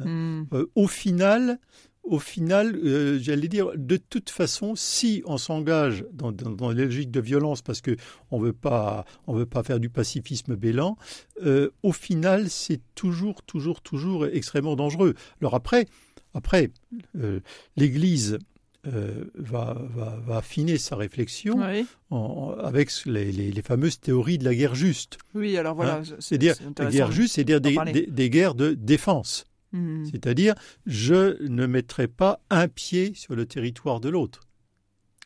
Euh, 0.00 0.44
au 0.74 0.88
final, 0.88 1.58
au 2.04 2.18
final, 2.18 2.74
euh, 2.84 3.18
j'allais 3.20 3.48
dire, 3.48 3.70
de 3.76 3.96
toute 3.96 4.30
façon, 4.30 4.74
si 4.74 5.22
on 5.24 5.38
s'engage 5.38 6.04
dans, 6.12 6.32
dans, 6.32 6.50
dans 6.50 6.70
les 6.70 6.84
logiques 6.84 7.10
de 7.12 7.20
violence 7.20 7.62
parce 7.62 7.80
que 7.80 7.96
on 8.30 8.38
veut 8.40 8.52
pas, 8.52 9.04
on 9.26 9.34
veut 9.34 9.46
pas 9.46 9.62
faire 9.62 9.78
du 9.80 9.88
pacifisme 9.88 10.56
bélan, 10.56 10.96
euh, 11.44 11.70
au 11.82 11.92
final, 11.92 12.50
c'est 12.50 12.80
toujours, 12.94 13.42
toujours, 13.42 13.80
toujours 13.82 14.26
extrêmement 14.26 14.74
dangereux. 14.76 15.14
Alors 15.40 15.54
après, 15.54 15.86
après, 16.34 16.70
euh, 17.16 17.40
l'Église 17.76 18.38
va, 18.84 19.80
va, 19.94 20.18
va 20.26 20.36
affiner 20.38 20.76
sa 20.78 20.96
réflexion 20.96 21.54
Oui. 21.58 21.86
en- 22.10 22.16
en- 22.16 22.50
avec 22.58 22.90
les, 23.06 23.30
les- 23.30 23.52
les 23.52 23.62
fameuses 23.62 24.00
théories 24.00 24.38
de 24.38 24.44
la 24.44 24.56
guerre 24.56 24.74
juste. 24.74 25.18
oui, 25.36 25.56
alors 25.56 25.76
voilà. 25.76 25.98
Hein, 25.98 26.02
c'est- 26.04 26.16
C'est-à-dire, 26.20 26.56
c'est 26.56 26.78
la 26.82 26.90
guerre 26.90 27.12
juste, 27.12 27.34
c'est-à-dire 27.34 27.60
des 27.60 28.30
guerres 28.30 28.56
de 28.56 28.74
défense. 28.74 29.44
Hmm. 29.72 30.04
C'est-à-dire, 30.04 30.54
je 30.86 31.42
ne 31.46 31.66
mettrai 31.66 32.06
pas 32.08 32.40
un 32.50 32.68
pied 32.68 33.12
sur 33.14 33.34
le 33.34 33.46
territoire 33.46 34.00
de 34.00 34.08
l'autre. 34.10 34.40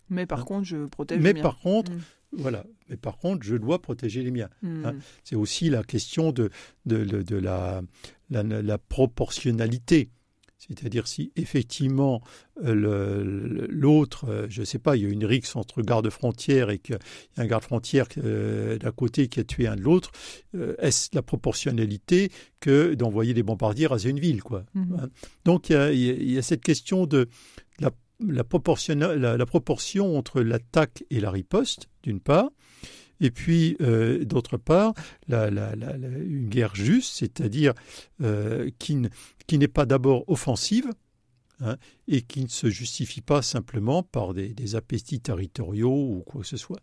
Mais 0.08 0.24
par 0.26 0.40
Hein? 0.40 0.44
contre, 0.44 0.64
je 0.68 0.86
protège 0.86 1.20
Mais 1.20 1.30
le 1.32 1.36
mien. 1.36 1.42
par 1.42 1.58
contre, 1.58 1.90
Hmm. 1.92 2.00
voilà. 2.32 2.64
Mais 2.88 2.96
par 2.96 3.18
contre, 3.18 3.44
je 3.44 3.56
dois 3.56 3.82
protéger 3.82 4.22
les 4.22 4.30
miens. 4.30 4.48
Hmm. 4.62 4.84
hein. 4.86 4.94
C'est 5.24 5.34
aussi 5.36 5.68
la 5.70 5.82
question 5.82 6.30
de, 6.32 6.50
de, 6.84 7.04
de- 7.04 7.22
de 7.22 7.36
la, 7.36 7.82
la, 8.30 8.42
la 8.44 8.78
proportionnalité. 8.78 10.10
C'est-à-dire 10.58 11.06
si 11.06 11.32
effectivement 11.36 12.22
euh, 12.64 13.66
l'autre, 13.68 14.24
euh, 14.28 14.46
je 14.48 14.60
ne 14.60 14.64
sais 14.64 14.78
pas, 14.78 14.96
il 14.96 15.02
y 15.02 15.06
a 15.06 15.08
une 15.08 15.24
rixe 15.26 15.54
entre 15.54 15.82
garde-frontière 15.82 16.70
et 16.70 16.78
qu'il 16.78 16.94
y 17.36 17.40
a 17.40 17.42
un 17.42 17.46
garde-frontière 17.46 18.06
euh, 18.18 18.78
d'un 18.78 18.90
côté 18.90 19.28
qui 19.28 19.40
a 19.40 19.44
tué 19.44 19.66
un 19.66 19.76
de 19.76 19.82
l'autre, 19.82 20.10
est-ce 20.78 21.10
la 21.14 21.22
proportionnalité 21.22 22.30
que 22.60 22.94
d'envoyer 22.94 23.34
des 23.34 23.42
bombardiers 23.42 23.86
raser 23.86 24.10
une 24.10 24.20
ville 24.20 24.42
quoi 24.42 24.64
Mhm. 24.74 24.98
Hein? 25.00 25.08
Donc 25.44 25.68
il 25.68 25.72
y, 25.74 25.76
a, 25.76 25.92
il 25.92 26.30
y 26.30 26.42
cette 26.42 26.62
question 26.62 27.06
de 27.06 27.28
la, 27.80 27.90
la, 28.26 28.42
proportionna- 28.44 29.14
la- 29.14 29.36
la 29.36 29.46
proportion 29.46 30.16
entre 30.16 30.40
l'attaque 30.40 31.04
et 31.10 31.20
la 31.20 31.30
riposte, 31.30 31.88
d'une 32.02 32.20
part, 32.20 32.48
et 33.20 33.30
puis 33.30 33.76
euh, 33.80 34.24
d'autre 34.24 34.56
part, 34.58 34.92
la- 35.28 35.50
la- 35.50 35.74
la- 35.76 35.96
la- 35.96 36.08
une 36.18 36.48
guerre 36.48 36.74
juste, 36.74 37.14
c'est-à-dire 37.16 37.72
euh, 38.22 38.70
qui, 38.78 38.98
qui 39.46 39.58
n'est 39.58 39.68
pas 39.68 39.86
d'abord 39.86 40.24
offensive. 40.28 40.90
hein, 41.60 41.76
et 42.06 42.20
qui 42.22 42.42
ne 42.42 42.48
se 42.48 42.68
justifie 42.68 43.22
pas 43.22 43.40
simplement 43.42 44.02
par 44.02 44.34
des, 44.34 44.50
des 44.50 44.74
appétits 44.76 45.20
territoriaux 45.20 45.90
ou 45.90 46.22
quoi 46.26 46.42
que 46.42 46.46
ce 46.46 46.58
soit. 46.58 46.80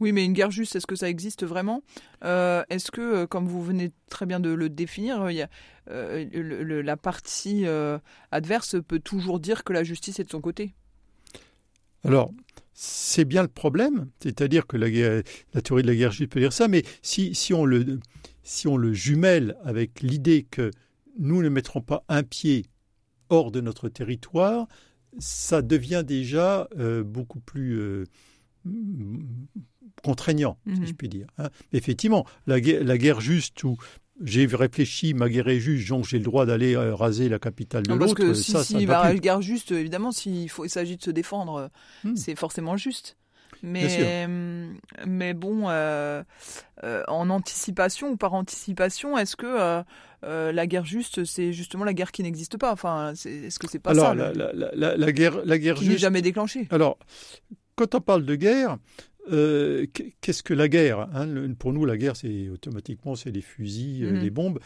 Oui, 0.00 0.12
mais 0.12 0.24
une 0.24 0.32
guerre 0.32 0.52
juste, 0.52 0.76
est-ce 0.76 0.86
que 0.86 0.94
ça 0.96 1.08
existe 1.10 1.44
vraiment? 1.44 1.82
Euh, 2.24 2.62
Est-ce 2.70 2.90
que, 2.92 3.00
euh, 3.00 3.26
comme 3.26 3.46
vous 3.48 3.62
venez 3.62 3.90
très 4.08 4.24
bien 4.24 4.38
de 4.40 4.50
le 4.50 4.68
définir, 4.68 5.22
euh, 5.22 5.32
il 5.32 5.36
y 5.38 5.42
a, 5.42 5.50
euh, 5.90 6.24
le- 6.32 6.62
le- 6.62 6.80
la 6.82 6.96
partie 6.96 7.66
euh, 7.66 7.98
adverse 8.30 8.76
peut 8.86 9.00
toujours 9.00 9.40
dire 9.40 9.64
que 9.64 9.72
la 9.72 9.82
justice 9.84 10.20
est 10.20 10.24
de 10.24 10.30
son 10.30 10.40
côté? 10.40 10.74
Alors, 12.04 12.32
c'est 12.72 13.24
bien 13.24 13.42
le 13.42 13.48
problème, 13.48 14.08
c'est-à-dire 14.22 14.66
que 14.66 14.76
la, 14.76 14.90
guerre- 14.90 15.22
la 15.54 15.60
théorie 15.60 15.82
de 15.82 15.88
la 15.88 15.96
guerre 15.96 16.12
juste 16.12 16.30
peut 16.30 16.40
dire 16.40 16.52
ça, 16.52 16.68
mais 16.68 16.84
si, 17.02 17.34
si, 17.34 17.52
on, 17.52 17.64
le, 17.64 17.98
si 18.44 18.68
on 18.68 18.76
le 18.76 18.92
jumelle 18.92 19.56
avec 19.64 20.00
l'idée 20.02 20.46
que 20.48 20.70
nous 21.18 21.42
ne 21.42 21.48
mettrons 21.48 21.80
pas 21.80 22.04
un 22.08 22.22
pied 22.22 22.66
hors 23.28 23.50
de 23.50 23.60
notre 23.60 23.88
territoire, 23.88 24.66
ça 25.18 25.60
devient 25.62 26.04
déjà 26.06 26.68
euh, 26.78 27.02
beaucoup 27.02 27.40
plus 27.40 27.78
euh, 27.78 28.04
mm, 28.64 29.20
contraignant, 30.02 30.58
si 30.74 30.86
je 30.86 30.92
puis 30.94 31.08
dire. 31.08 31.26
hein. 31.38 31.48
Effectivement, 31.72 32.24
la 32.46 32.60
guerre, 32.60 32.84
la 32.84 32.98
guerre 32.98 33.20
juste 33.20 33.62
où 33.64 33.76
j'ai 34.24 34.46
réfléchi, 34.46 35.14
ma 35.14 35.28
guerre 35.28 35.48
est 35.48 35.60
juste, 35.60 35.88
donc 35.88 36.04
j'ai 36.04 36.18
le 36.18 36.24
droit 36.24 36.44
d'aller 36.46 36.74
euh, 36.74 36.94
raser 36.94 37.28
la 37.28 37.38
capitale 37.38 37.84
de 37.84 37.94
l'autre, 37.94 38.34
si, 38.34 38.50
ça, 38.52 38.64
si 38.64 38.72
ça 38.80 38.86
bah, 38.86 39.10
plus. 39.10 39.20
guerre 39.20 39.42
juste, 39.42 39.70
évidemment, 39.72 40.10
s'il 40.12 40.50
s'agit 40.66 40.96
de 40.96 41.02
se 41.02 41.10
défendre, 41.10 41.70
Hmm. 42.04 42.14
c'est 42.16 42.34
forcément 42.36 42.76
juste. 42.76 43.16
Mais, 43.62 44.26
mais 45.06 45.34
bon, 45.34 45.64
euh, 45.68 46.22
euh, 46.84 47.02
en 47.08 47.30
anticipation 47.30 48.10
ou 48.10 48.16
par 48.16 48.34
anticipation, 48.34 49.18
est-ce 49.18 49.36
que 49.36 49.82
euh, 50.24 50.52
la 50.52 50.66
guerre 50.66 50.84
juste, 50.84 51.24
c'est 51.24 51.52
justement 51.52 51.84
la 51.84 51.92
guerre 51.94 52.12
qui 52.12 52.22
n'existe 52.22 52.56
pas? 52.56 52.72
Enfin, 52.72 53.12
est-ce 53.12 53.58
que 53.58 53.68
c'est 53.68 53.78
pas 53.78 53.90
Alors, 53.90 54.06
ça 54.08 54.14
la, 54.14 54.32
le- 54.32 54.50
la- 54.54 54.70
la- 54.74 54.96
la- 54.96 55.12
guerre, 55.12 55.44
la 55.44 55.58
guerre 55.58 55.74
qui 55.74 55.88
n'est 55.88 55.98
jamais 55.98 56.22
déclenchée? 56.22 56.66
Alors, 56.70 56.98
quand 57.76 57.94
on 57.94 58.00
parle 58.00 58.24
de 58.24 58.34
guerre, 58.34 58.78
euh, 59.30 59.86
qu'est-ce 60.20 60.42
que 60.42 60.54
la 60.54 60.68
guerre 60.68 61.08
hein 61.14 61.26
Pour 61.58 61.72
nous, 61.72 61.84
la 61.84 61.96
guerre, 61.96 62.16
c'est 62.16 62.48
automatiquement 62.48 63.14
c'est 63.16 63.30
les 63.30 63.40
fusils, 63.42 64.04
euh, 64.04 64.12
Mhm. 64.12 64.20
les 64.20 64.30
bombes. 64.30 64.58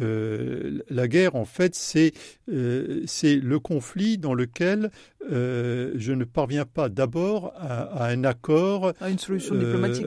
Euh, 0.00 0.80
la 0.90 1.08
guerre, 1.08 1.34
en 1.36 1.44
fait, 1.44 1.74
c'est 1.74 2.12
euh, 2.50 3.02
c'est 3.06 3.36
le 3.36 3.58
conflit 3.58 4.18
dans 4.18 4.34
lequel 4.34 4.90
je 5.30 6.12
ne 6.12 6.24
parviens 6.24 6.64
pas 6.64 6.88
d'abord 6.88 7.52
à, 7.56 7.82
à 8.04 8.10
un 8.10 8.24
accord. 8.24 8.92
à 9.00 9.10
une 9.10 9.18
solution 9.18 9.54
diplomatique 9.56 10.06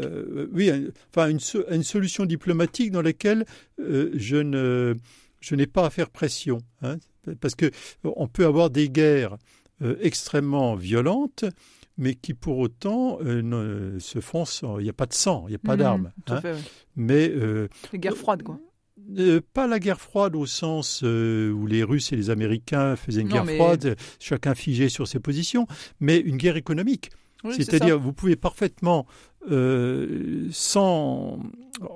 oui, 0.52 0.70
un- 0.72 0.84
enfin 1.14 1.30
une, 1.30 1.40
so- 1.40 1.64
une 1.70 1.84
solution 1.84 2.26
diplomatique 2.26 2.92
dans 2.92 3.02
laquelle 3.04 3.46
je 3.78 4.38
ne 4.38 4.96
je 5.40 5.56
n'ai 5.56 5.68
pas 5.68 5.86
à 5.86 5.90
faire 5.90 6.10
pression, 6.10 6.60
hein, 6.82 6.98
parce 7.40 7.56
que 7.56 7.70
on 8.04 8.28
peut 8.28 8.46
avoir 8.46 8.70
des 8.72 8.90
guerres 8.90 9.38
extrêmement 10.02 10.76
violentes, 10.76 11.46
mais 11.98 12.16
qui 12.16 12.34
pour 12.34 12.58
autant 12.60 13.20
euh, 13.22 13.42
ne 13.42 14.00
se 14.00 14.20
font 14.20 14.46
sans. 14.46 14.80
Il 14.80 14.84
n'y 14.84 14.90
a 14.90 14.94
pas 14.94 15.06
de 15.06 15.14
sang, 15.14 15.46
il 15.48 15.52
n'y 15.52 15.56
a 15.56 15.60
pas 15.60 15.74
Mhm, 15.74 15.80
d'armes. 15.80 16.12
hein. 16.28 16.42
fait, 16.42 16.54
ouais. 16.54 16.60
mais 16.96 17.30
euh, 17.30 17.68
Les 17.94 18.00
guerres 18.00 18.18
froides, 18.18 18.44
quoi. 18.44 18.60
euh, 19.18 19.42
pas 19.54 19.68
la 19.68 19.80
guerre 19.80 20.00
froide 20.02 20.36
au 20.36 20.46
sens 20.46 21.02
euh, 21.04 21.52
où 21.52 21.66
les 21.68 21.84
Russes 21.84 22.12
et 22.14 22.16
les 22.16 22.30
Américains 22.30 22.96
faisaient 22.96 23.22
une 23.22 23.28
Non, 23.30 23.36
guerre 23.36 23.46
mais- 23.46 23.56
froide, 23.58 23.96
chacun 24.20 24.56
figé 24.56 24.90
sur 24.90 25.08
ses 25.08 25.20
positions, 25.20 25.68
mais 26.00 26.18
une 26.20 26.38
guerre 26.38 26.58
économique. 26.58 27.10
Oui, 27.44 27.54
C'est-à-dire, 27.56 28.00
vous 28.00 28.14
pouvez 28.14 28.36
parfaitement, 28.36 29.08
euh, 29.50 30.48
sans 30.52 31.40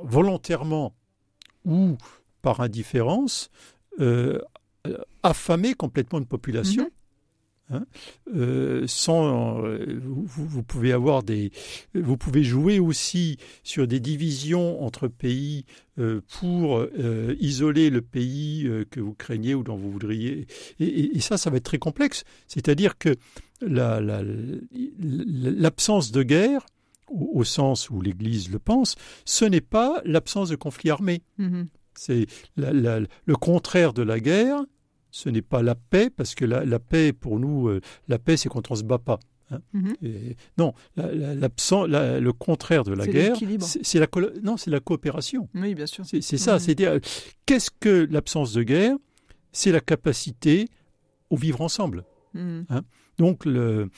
volontairement 0.04 0.96
ou 1.66 1.98
par 2.42 2.62
indifférence, 2.62 3.50
euh, 4.00 4.40
affamer 5.24 5.74
complètement 5.74 6.20
une 6.20 6.26
population. 6.26 6.84
Mhm. 6.84 6.90
Hein, 7.70 7.86
euh, 8.36 8.86
sans, 8.88 9.64
euh, 9.66 10.00
vous, 10.04 10.64
pouvez 10.64 10.92
avoir 10.92 11.24
des, 11.24 11.52
vous 11.94 12.18
pouvez 12.18 12.44
jouer 12.44 12.80
aussi 12.80 13.38
sur 13.64 13.88
des 13.88 14.00
divisions 14.00 14.84
entre 14.84 15.08
pays 15.08 15.66
euh, 15.98 16.22
pour 16.40 16.86
isoler 17.40 17.90
le 17.90 18.02
pays 18.02 18.70
que 18.92 19.00
vous 19.00 19.14
craignez 19.14 19.56
ou 19.56 19.64
dont 19.64 19.76
vous 19.78 19.92
voudriez. 19.92 20.46
Et, 20.80 20.86
et- 20.86 21.18
et 21.18 21.20
ça, 21.22 21.38
ça 21.38 21.50
va 21.50 21.58
être 21.58 21.64
très 21.64 21.78
complexe. 21.80 22.24
C'est-à-dire 22.48 22.98
que 22.98 23.16
la- 23.62 24.02
la- 24.02 24.22
l'absence 25.00 26.12
de 26.12 26.24
guerre, 26.24 26.66
au, 27.10 27.40
au 27.40 27.44
sens 27.44 27.90
où 27.90 28.02
l'Église 28.02 28.50
le 28.52 28.60
pense, 28.60 28.96
ce 29.26 29.46
n'est 29.46 29.62
pas 29.62 30.02
l'absence 30.06 30.50
de 30.50 30.56
conflit 30.56 30.90
armé. 30.90 31.22
Mhm. 31.38 31.68
C'est 31.98 32.26
le 32.58 33.36
contraire 33.36 33.94
de 33.94 34.02
la 34.04 34.20
guerre. 34.20 34.64
Ce 35.18 35.30
n'est 35.30 35.42
pas 35.42 35.62
la 35.64 35.76
paix, 35.76 36.10
parce 36.10 36.36
que 36.36 36.44
la, 36.44 36.66
la 36.66 36.78
paix, 36.78 37.14
pour 37.14 37.40
nous, 37.40 37.70
euh, 37.70 37.80
la 38.10 38.20
paix, 38.20 38.36
c'est 38.36 38.50
quand 38.50 38.70
on 38.70 38.74
ne 38.74 38.80
se 38.80 38.84
bat 38.84 38.98
pas. 38.98 39.18
hein. 39.50 39.60
Mhm. 39.72 39.94
Et- 40.04 40.36
non, 40.58 40.74
la- 40.98 41.14
la- 41.88 42.20
le 42.20 42.34
contraire 42.34 42.84
de 42.84 42.92
la 42.92 43.06
guerre, 43.14 43.38
c'est 43.84 44.00
la, 44.00 44.08
colo- 44.08 44.32
non, 44.44 44.58
c'est 44.58 44.72
la 44.72 44.82
coopération. 44.82 45.48
Oui, 45.56 45.74
bien 45.74 45.86
sûr. 45.86 46.04
C'est 46.06 46.22
ça. 46.38 46.56
Mhm. 46.56 46.60
C'est 46.60 46.76
dire 46.76 47.00
qu'est-ce 47.46 47.72
que 47.80 48.08
l'absence 48.12 48.52
de 48.52 48.64
guerre? 48.64 48.98
C'est 49.54 49.72
la 49.72 49.80
capacité 49.80 50.68
au 51.30 51.38
vivre 51.38 51.62
ensemble. 51.62 52.04
Mhm. 52.34 52.66
Donc 53.18 53.46
le, 53.46 53.90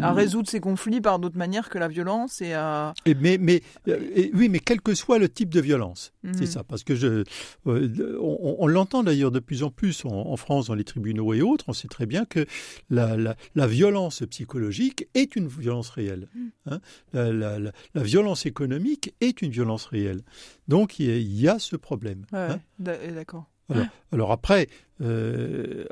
À 0.00 0.12
résoudre 0.12 0.48
ces 0.48 0.60
conflits 0.60 1.00
par 1.00 1.18
d'autres 1.18 1.36
manières 1.36 1.68
que 1.68 1.78
la 1.78 1.88
violence 1.88 2.40
et 2.40 2.54
à. 2.54 2.94
et 3.04 3.14
mais, 3.14 3.36
mais 3.38 3.62
euh, 3.88 3.98
et 4.14 4.30
oui, 4.34 4.48
mais 4.48 4.58
quel 4.58 4.80
que 4.80 4.94
soit 4.94 5.18
le 5.18 5.28
type 5.28 5.50
de 5.50 5.60
violence, 5.60 6.12
Mhm. 6.22 6.34
c'est 6.38 6.46
ça. 6.46 6.64
Parce 6.64 6.82
que 6.84 6.94
je, 6.94 7.24
euh, 7.66 8.18
on, 8.20 8.56
on 8.60 8.66
l'entend 8.66 9.02
d'ailleurs 9.02 9.30
de 9.30 9.40
plus 9.40 9.62
en 9.62 9.70
plus 9.70 10.04
en, 10.06 10.10
en 10.12 10.36
France 10.36 10.68
dans 10.68 10.74
les 10.74 10.84
tribunaux 10.84 11.34
et 11.34 11.42
autres. 11.42 11.66
On 11.68 11.72
sait 11.74 11.88
très 11.88 12.06
bien 12.06 12.24
que 12.24 12.46
la, 12.88 13.16
la, 13.16 13.36
la 13.54 13.66
violence 13.66 14.22
psychologique 14.30 15.08
est 15.14 15.36
une 15.36 15.48
violence 15.48 15.90
réelle. 15.90 16.28
Mhm. 16.34 16.50
hein. 16.66 16.80
La, 17.12 17.58
la- 17.58 17.72
violence 18.02 18.46
économique 18.46 19.14
est 19.20 19.42
une 19.42 19.50
violence 19.50 19.84
réelle. 19.86 20.22
Donc 20.68 20.98
il 20.98 21.06
y 21.06 21.10
a, 21.10 21.16
il 21.16 21.40
y 21.40 21.48
a 21.48 21.58
ce 21.58 21.76
problème. 21.76 22.24
Ouais, 22.32 22.38
hein. 22.38 22.60
d'a- 22.78 22.96
D'accord. 23.12 23.44
Alors, 23.70 23.86
alors 24.12 24.32
après, 24.32 24.68
euh, 25.00 25.86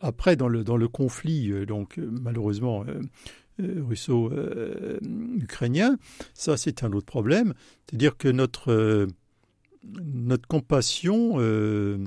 après 0.00 0.36
dans 0.36 0.48
le 0.48 0.64
dans 0.64 0.76
le 0.76 0.88
conflit, 0.88 1.50
euh, 1.50 1.66
donc 1.66 1.98
euh, 1.98 2.08
malheureusement 2.10 2.84
russo-ukrainien, 3.58 5.98
ça 6.34 6.56
c'est 6.56 6.82
un 6.82 6.92
autre 6.92 7.06
problème. 7.06 7.54
C'est-à-dire 7.86 8.16
que 8.16 8.28
notre 8.28 9.06
notre 9.84 10.48
compassion, 10.48 11.34
euh, 11.38 11.98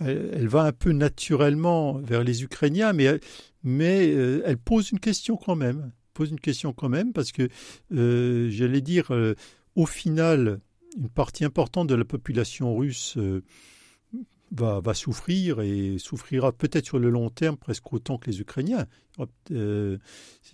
elle, 0.00 0.48
va 0.48 0.62
un 0.62 0.72
peu 0.72 0.92
naturellement 0.92 1.98
vers 1.98 2.24
les 2.24 2.42
Ukrainiens, 2.42 2.92
mais, 2.92 3.20
mais 3.64 4.08
elle 4.08 4.58
pose 4.58 4.90
une 4.90 5.00
question 5.00 5.36
quand 5.36 5.56
même. 5.56 5.92
Pose 6.14 6.30
une 6.30 6.40
question 6.40 6.72
quand 6.72 6.88
même 6.88 7.12
parce 7.12 7.32
que, 7.32 7.48
j'allais 7.90 8.80
dire, 8.80 9.10
au 9.74 9.86
final, 9.86 10.60
une 10.96 11.08
partie 11.08 11.44
importante 11.44 11.88
de 11.88 11.94
la 11.94 12.04
population 12.04 12.76
russe 12.76 13.18
va, 14.50 14.80
va, 14.80 14.94
souffrir 14.94 15.60
et 15.60 15.96
souffrira 15.98 16.52
peut-être 16.52 16.86
sur 16.86 16.98
le 16.98 17.10
long 17.10 17.30
terme 17.30 17.56
presque 17.56 17.92
autant 17.92 18.18
que 18.18 18.30
les 18.30 18.40
Ukrainiens. 18.40 18.86
Il 19.50 19.56
euh, 19.56 19.98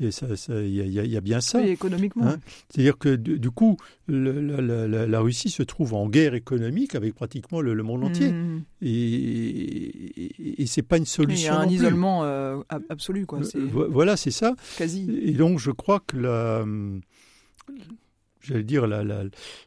y, 0.01 0.07
y, 0.07 1.17
a 1.17 1.21
bien 1.21 1.41
ça. 1.41 1.61
Oui, 1.61 1.69
économiquement. 1.69 2.27
Hein. 2.27 2.41
C'est-à-dire 2.71 2.97
que 2.97 3.15
du, 3.15 3.51
coup, 3.51 3.77
le, 4.07 4.41
la, 4.41 5.07
la, 5.07 5.21
Russie 5.21 5.51
se 5.51 5.63
trouve 5.63 5.93
en 5.93 6.09
guerre 6.09 6.35
économique 6.35 6.95
avec 6.95 7.15
pratiquement 7.15 7.61
le, 7.61 7.83
monde 7.83 8.05
entier. 8.05 8.33
Mmh. 8.33 8.65
Et, 8.81 8.89
et, 8.89 10.63
et 10.63 10.67
c'est 10.67 10.83
pas 10.83 10.97
une 10.97 11.05
solution. 11.05 11.53
Il 11.53 11.57
y 11.57 11.57
a 11.57 11.61
un 11.61 11.69
isolement 11.69 12.25
euh, 12.25 12.63
absolu. 12.89 13.27
Quoi. 13.27 13.41
Voilà, 13.71 14.17
c'est 14.17 14.31
ça. 14.31 14.55
Quasi. 14.79 15.11
Et 15.23 15.33
donc, 15.33 15.59
je 15.59 15.71
crois 15.71 16.01
que 16.01 16.17
la 16.17 16.65
j'allais 18.45 18.65
dire, 18.65 18.87
la, 18.87 19.03
la, 19.03 19.25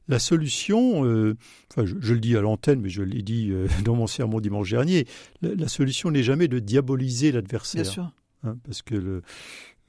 la 0.08 0.20
solution, 0.20 1.06
euh, 1.06 1.36
enfin 1.72 1.86
je, 1.86 2.14
le 2.14 2.20
dis 2.20 2.36
à 2.38 2.42
l'antenne, 2.42 2.82
mais 2.82 2.90
je 2.90 3.02
l'ai 3.02 3.22
dit 3.22 3.50
euh, 3.52 3.68
dans 3.84 3.96
mon 3.96 4.08
sermon 4.08 4.40
dimanche 4.40 4.70
dernier, 4.70 5.06
la, 5.42 5.68
solution 5.68 6.12
n'est 6.12 6.24
jamais 6.24 6.48
de 6.48 6.60
diaboliser 6.60 7.32
l'adversaire. 7.32 7.82
Bien 7.82 7.92
sûr. 7.92 8.12
Hein, 8.44 8.58
parce 8.64 8.84
que 8.84 8.96
le, 8.96 9.22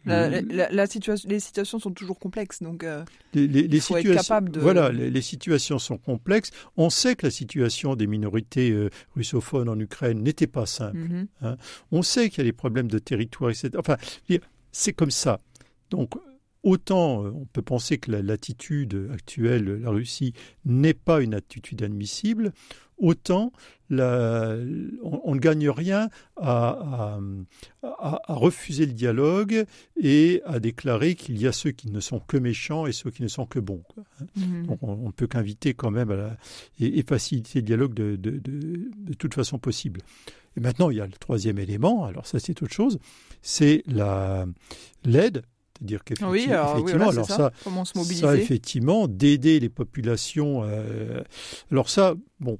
la, 0.07 0.87
situation, 0.87 1.29
les 1.29 1.38
situations 1.38 1.79
sont 1.79 1.90
toujours 1.90 2.18
complexes, 2.18 2.62
donc 2.62 2.83
euh, 2.83 3.05
les, 3.35 3.44
il 3.44 3.81
faut 3.81 3.96
être 3.96 4.14
capable 4.14 4.51
de... 4.51 4.59
Voilà, 4.59 4.90
les, 4.90 5.22
situations 5.22 5.79
sont 5.79 5.98
complexes. 5.98 6.51
On 6.79 6.88
sait 6.88 7.14
que 7.14 7.27
la 7.27 7.31
situation 7.31 7.94
des 7.94 8.07
minorités 8.07 8.74
russophones 9.14 9.68
en 9.68 9.79
Ukraine 9.79 10.22
n'était 10.22 10.46
pas 10.46 10.64
simple. 10.64 10.96
Mm-hmm. 10.96 11.27
hein. 11.42 11.57
On 11.92 12.03
sait 12.03 12.31
qu'il 12.31 12.38
y 12.38 12.40
a 12.40 12.44
des 12.44 12.53
problèmes 12.53 12.88
de 12.88 12.98
territoire, 12.98 13.51
etc. 13.51 13.70
Enfin, 13.77 13.98
c'est 14.72 14.94
comme 14.94 15.11
ça. 15.11 15.40
Donc, 15.90 16.14
Autant 16.62 17.25
euh, 17.25 17.31
on 17.35 17.47
peut 17.47 17.62
penser 17.62 17.99
que 17.99 18.11
l'attitude 18.11 19.11
actuelle 19.12 19.64
de 19.64 19.73
la 19.75 19.90
Russie 19.90 20.33
n'est 20.64 20.94
pas 20.94 21.21
une 21.21 21.35
attitude 21.35 21.83
admissible, 21.83 22.53
autant 22.99 23.53
on, 23.90 25.35
ne 25.35 25.38
gagne 25.38 25.71
rien 25.71 26.11
à, 26.37 27.18
refuser 28.29 28.87
le 28.87 28.92
dialogue 28.92 29.64
et 30.01 30.42
à 30.44 30.61
déclarer 30.61 31.14
qu'il 31.14 31.40
y 31.40 31.47
a 31.47 31.53
ceux 31.53 31.71
qui 31.71 31.90
ne 31.90 32.01
sont 32.01 32.21
que 32.21 32.37
méchants 32.37 32.87
et 32.87 32.92
ceux 32.92 33.11
qui 33.11 33.23
ne 33.23 33.29
sont 33.29 33.47
que 33.47 33.59
bons. 33.59 33.83
Hein. 33.97 34.27
Mmh. 34.37 34.77
on 34.83 35.07
ne 35.07 35.12
peut 35.12 35.27
qu'inviter 35.27 35.75
quand 35.75 35.90
même 35.90 36.11
à 36.11 36.37
et, 36.81 37.03
faciliter 37.03 37.61
le 37.61 37.64
dialogue 37.64 37.94
de, 37.94 38.16
de, 38.16 39.14
toute 39.14 39.35
façon 39.35 39.59
possible. 39.59 40.01
Et 40.57 40.61
maintenant, 40.61 40.90
il 40.90 40.99
y 40.99 41.01
a 41.01 41.07
le 41.07 41.12
troisième 41.12 41.59
élément, 41.59 42.05
alors 42.05 42.27
ça 42.27 42.38
c'est 42.38 42.62
autre 42.62 42.75
chose, 42.75 42.99
c'est 43.42 43.85
l'aide 45.05 45.42
c'est-à-dire 45.79 46.03
qu'effectivement, 46.03 46.31
oui, 46.33 46.51
alors, 46.51 47.27
ça, 47.27 47.53
comment 47.62 47.85
se 47.85 47.97
mobiliser 47.97 48.23
ça, 48.23 48.37
effectivement, 48.37 49.07
d'aider 49.07 49.61
les 49.61 49.69
populations. 49.69 50.62
Euh, 50.64 51.23
alors 51.71 51.88
ça, 51.88 52.14
bon, 52.41 52.59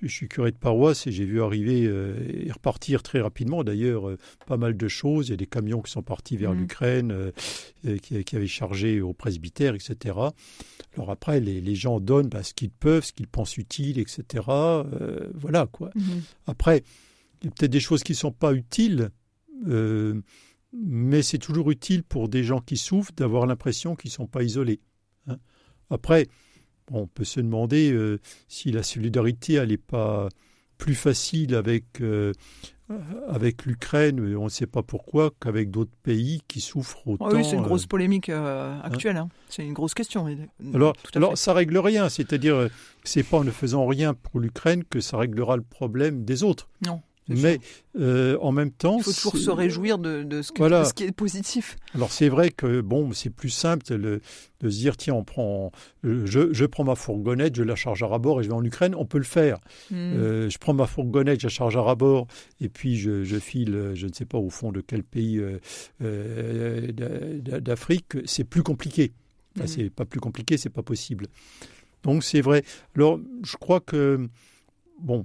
je 0.00 0.08
suis 0.08 0.26
curé 0.26 0.52
de 0.52 0.56
paroisse 0.56 1.06
et 1.06 1.12
j'ai 1.12 1.26
vu 1.26 1.42
arriver 1.42 1.84
euh, 1.84 2.16
et 2.46 2.50
repartir 2.50 3.02
très 3.02 3.20
rapidement 3.20 3.62
d'ailleurs 3.62 4.08
euh, 4.08 4.16
pas 4.46 4.56
mal 4.56 4.74
de 4.74 4.88
choses. 4.88 5.28
Il 5.28 5.30
y 5.32 5.34
a 5.34 5.36
des 5.36 5.46
camions 5.46 5.82
qui 5.82 5.92
sont 5.92 6.02
partis 6.02 6.38
vers 6.38 6.52
mmh. 6.52 6.58
l'Ukraine, 6.58 7.32
qui, 8.02 8.24
qui, 8.24 8.36
avaient 8.36 8.46
chargé 8.46 9.02
au 9.02 9.12
presbytère, 9.12 9.74
etc. 9.74 10.14
Alors 10.94 11.10
après, 11.10 11.40
les, 11.40 11.60
les 11.60 11.74
gens 11.74 12.00
donnent 12.00 12.28
bah, 12.28 12.42
ce 12.42 12.54
qu'ils 12.54 12.70
peuvent, 12.70 13.04
ce 13.04 13.12
qu'ils 13.12 13.28
pensent 13.28 13.58
utile, 13.58 13.98
etc. 13.98 14.44
voilà 15.34 15.66
quoi. 15.70 15.90
Mmh. 15.94 16.00
Après, 16.46 16.84
il 17.42 17.46
y 17.46 17.48
a 17.48 17.50
peut-être 17.50 17.70
des 17.70 17.80
choses 17.80 18.02
qui 18.02 18.12
ne 18.12 18.16
sont 18.16 18.32
pas 18.32 18.54
utiles 18.54 19.10
mais 20.84 21.22
c'est 21.22 21.38
toujours 21.38 21.70
utile 21.70 22.02
pour 22.02 22.28
des 22.28 22.44
gens 22.44 22.60
qui 22.60 22.76
souffrent 22.76 23.12
d'avoir 23.16 23.46
l'impression 23.46 23.96
qu'ils 23.96 24.10
ne 24.10 24.14
sont 24.14 24.26
pas 24.26 24.42
isolés. 24.42 24.80
Hein. 25.26 25.36
Après, 25.90 26.28
on 26.90 27.06
peut 27.06 27.24
se 27.24 27.40
demander 27.40 27.92
euh, 27.92 28.20
si 28.48 28.70
la 28.70 28.82
solidarité 28.82 29.64
n'est 29.66 29.76
pas 29.76 30.28
plus 30.78 30.94
facile 30.94 31.54
avec, 31.54 32.00
euh, 32.02 32.32
avec 33.28 33.64
l'Ukraine, 33.64 34.36
on 34.36 34.44
ne 34.44 34.48
sait 34.50 34.66
pas 34.66 34.82
pourquoi, 34.82 35.30
qu'avec 35.40 35.70
d'autres 35.70 35.96
pays 36.02 36.42
qui 36.48 36.60
souffrent 36.60 37.06
autant. 37.08 37.30
oui, 37.30 37.44
c'est 37.44 37.56
une 37.56 37.62
grosse 37.62 37.84
euh, 37.84 37.88
polémique 37.88 38.28
hein. 38.28 38.80
actuelle. 38.84 39.16
Hein. 39.16 39.28
C'est 39.48 39.64
une 39.64 39.72
grosse 39.72 39.94
question. 39.94 40.26
Alors, 40.74 40.94
alors 41.14 41.38
ça 41.38 41.54
règle 41.54 41.78
rien. 41.78 42.08
C'est-à-dire, 42.10 42.68
c'est 43.04 43.22
pas 43.22 43.38
en 43.38 43.44
ne 43.44 43.50
faisant 43.50 43.86
rien 43.86 44.12
pour 44.12 44.38
l'Ukraine 44.38 44.84
que 44.84 45.00
ça 45.00 45.16
réglera 45.16 45.56
le 45.56 45.62
problème 45.62 46.24
des 46.24 46.42
autres. 46.42 46.68
Non. 46.86 47.00
Mais 47.28 47.58
euh, 47.98 48.38
en 48.40 48.52
même 48.52 48.70
temps, 48.70 48.98
il 48.98 49.04
faut 49.04 49.12
toujours 49.12 49.36
se 49.36 49.50
réjouir 49.50 49.98
de, 49.98 50.22
de, 50.22 50.42
ce 50.42 50.52
ce 50.52 50.94
qui 50.94 51.04
est 51.04 51.12
positif. 51.12 51.76
Alors 51.94 52.12
c'est 52.12 52.28
vrai 52.28 52.50
que 52.50 52.80
bon, 52.80 53.12
c'est 53.12 53.30
plus 53.30 53.50
simple 53.50 53.84
de, 53.86 54.20
de, 54.60 54.70
se 54.70 54.76
dire 54.76 54.96
tiens, 54.96 55.14
on 55.14 55.24
prend, 55.24 55.72
je, 56.04 56.52
je, 56.52 56.66
prends 56.66 56.84
ma 56.84 56.94
fourgonnette, 56.94 57.56
je 57.56 57.62
la 57.62 57.74
charge 57.74 58.02
à 58.02 58.06
rabord 58.06 58.40
et 58.40 58.44
je 58.44 58.48
vais 58.48 58.54
en 58.54 58.64
Ukraine. 58.64 58.94
On 58.94 59.06
peut 59.06 59.18
le 59.18 59.24
faire. 59.24 59.58
Hmm. 59.90 59.94
Euh, 59.96 60.50
je 60.50 60.58
prends 60.58 60.74
ma 60.74 60.86
fourgonnette, 60.86 61.40
je 61.40 61.46
la 61.46 61.50
charge 61.50 61.76
à 61.76 61.82
rabord 61.82 62.26
et 62.60 62.68
puis 62.68 62.96
je, 62.96 63.24
je 63.24 63.38
file, 63.38 63.92
je 63.94 64.06
ne 64.06 64.12
sais 64.12 64.26
pas 64.26 64.38
au 64.38 64.50
fond 64.50 64.70
de 64.70 64.80
quel 64.80 65.02
pays 65.02 65.42
euh, 66.02 66.92
d'Afrique. 66.92 68.16
C'est 68.24 68.44
plus 68.44 68.62
compliqué. 68.62 69.12
Enfin, 69.56 69.64
hmm. 69.64 69.68
C'est 69.68 69.90
pas 69.90 70.04
plus 70.04 70.20
compliqué, 70.20 70.58
c'est 70.58 70.70
pas 70.70 70.82
possible. 70.82 71.26
Donc 72.04 72.22
c'est 72.22 72.40
vrai. 72.40 72.62
Alors 72.94 73.18
je 73.42 73.56
crois 73.56 73.80
que 73.80 74.28
bon 75.00 75.24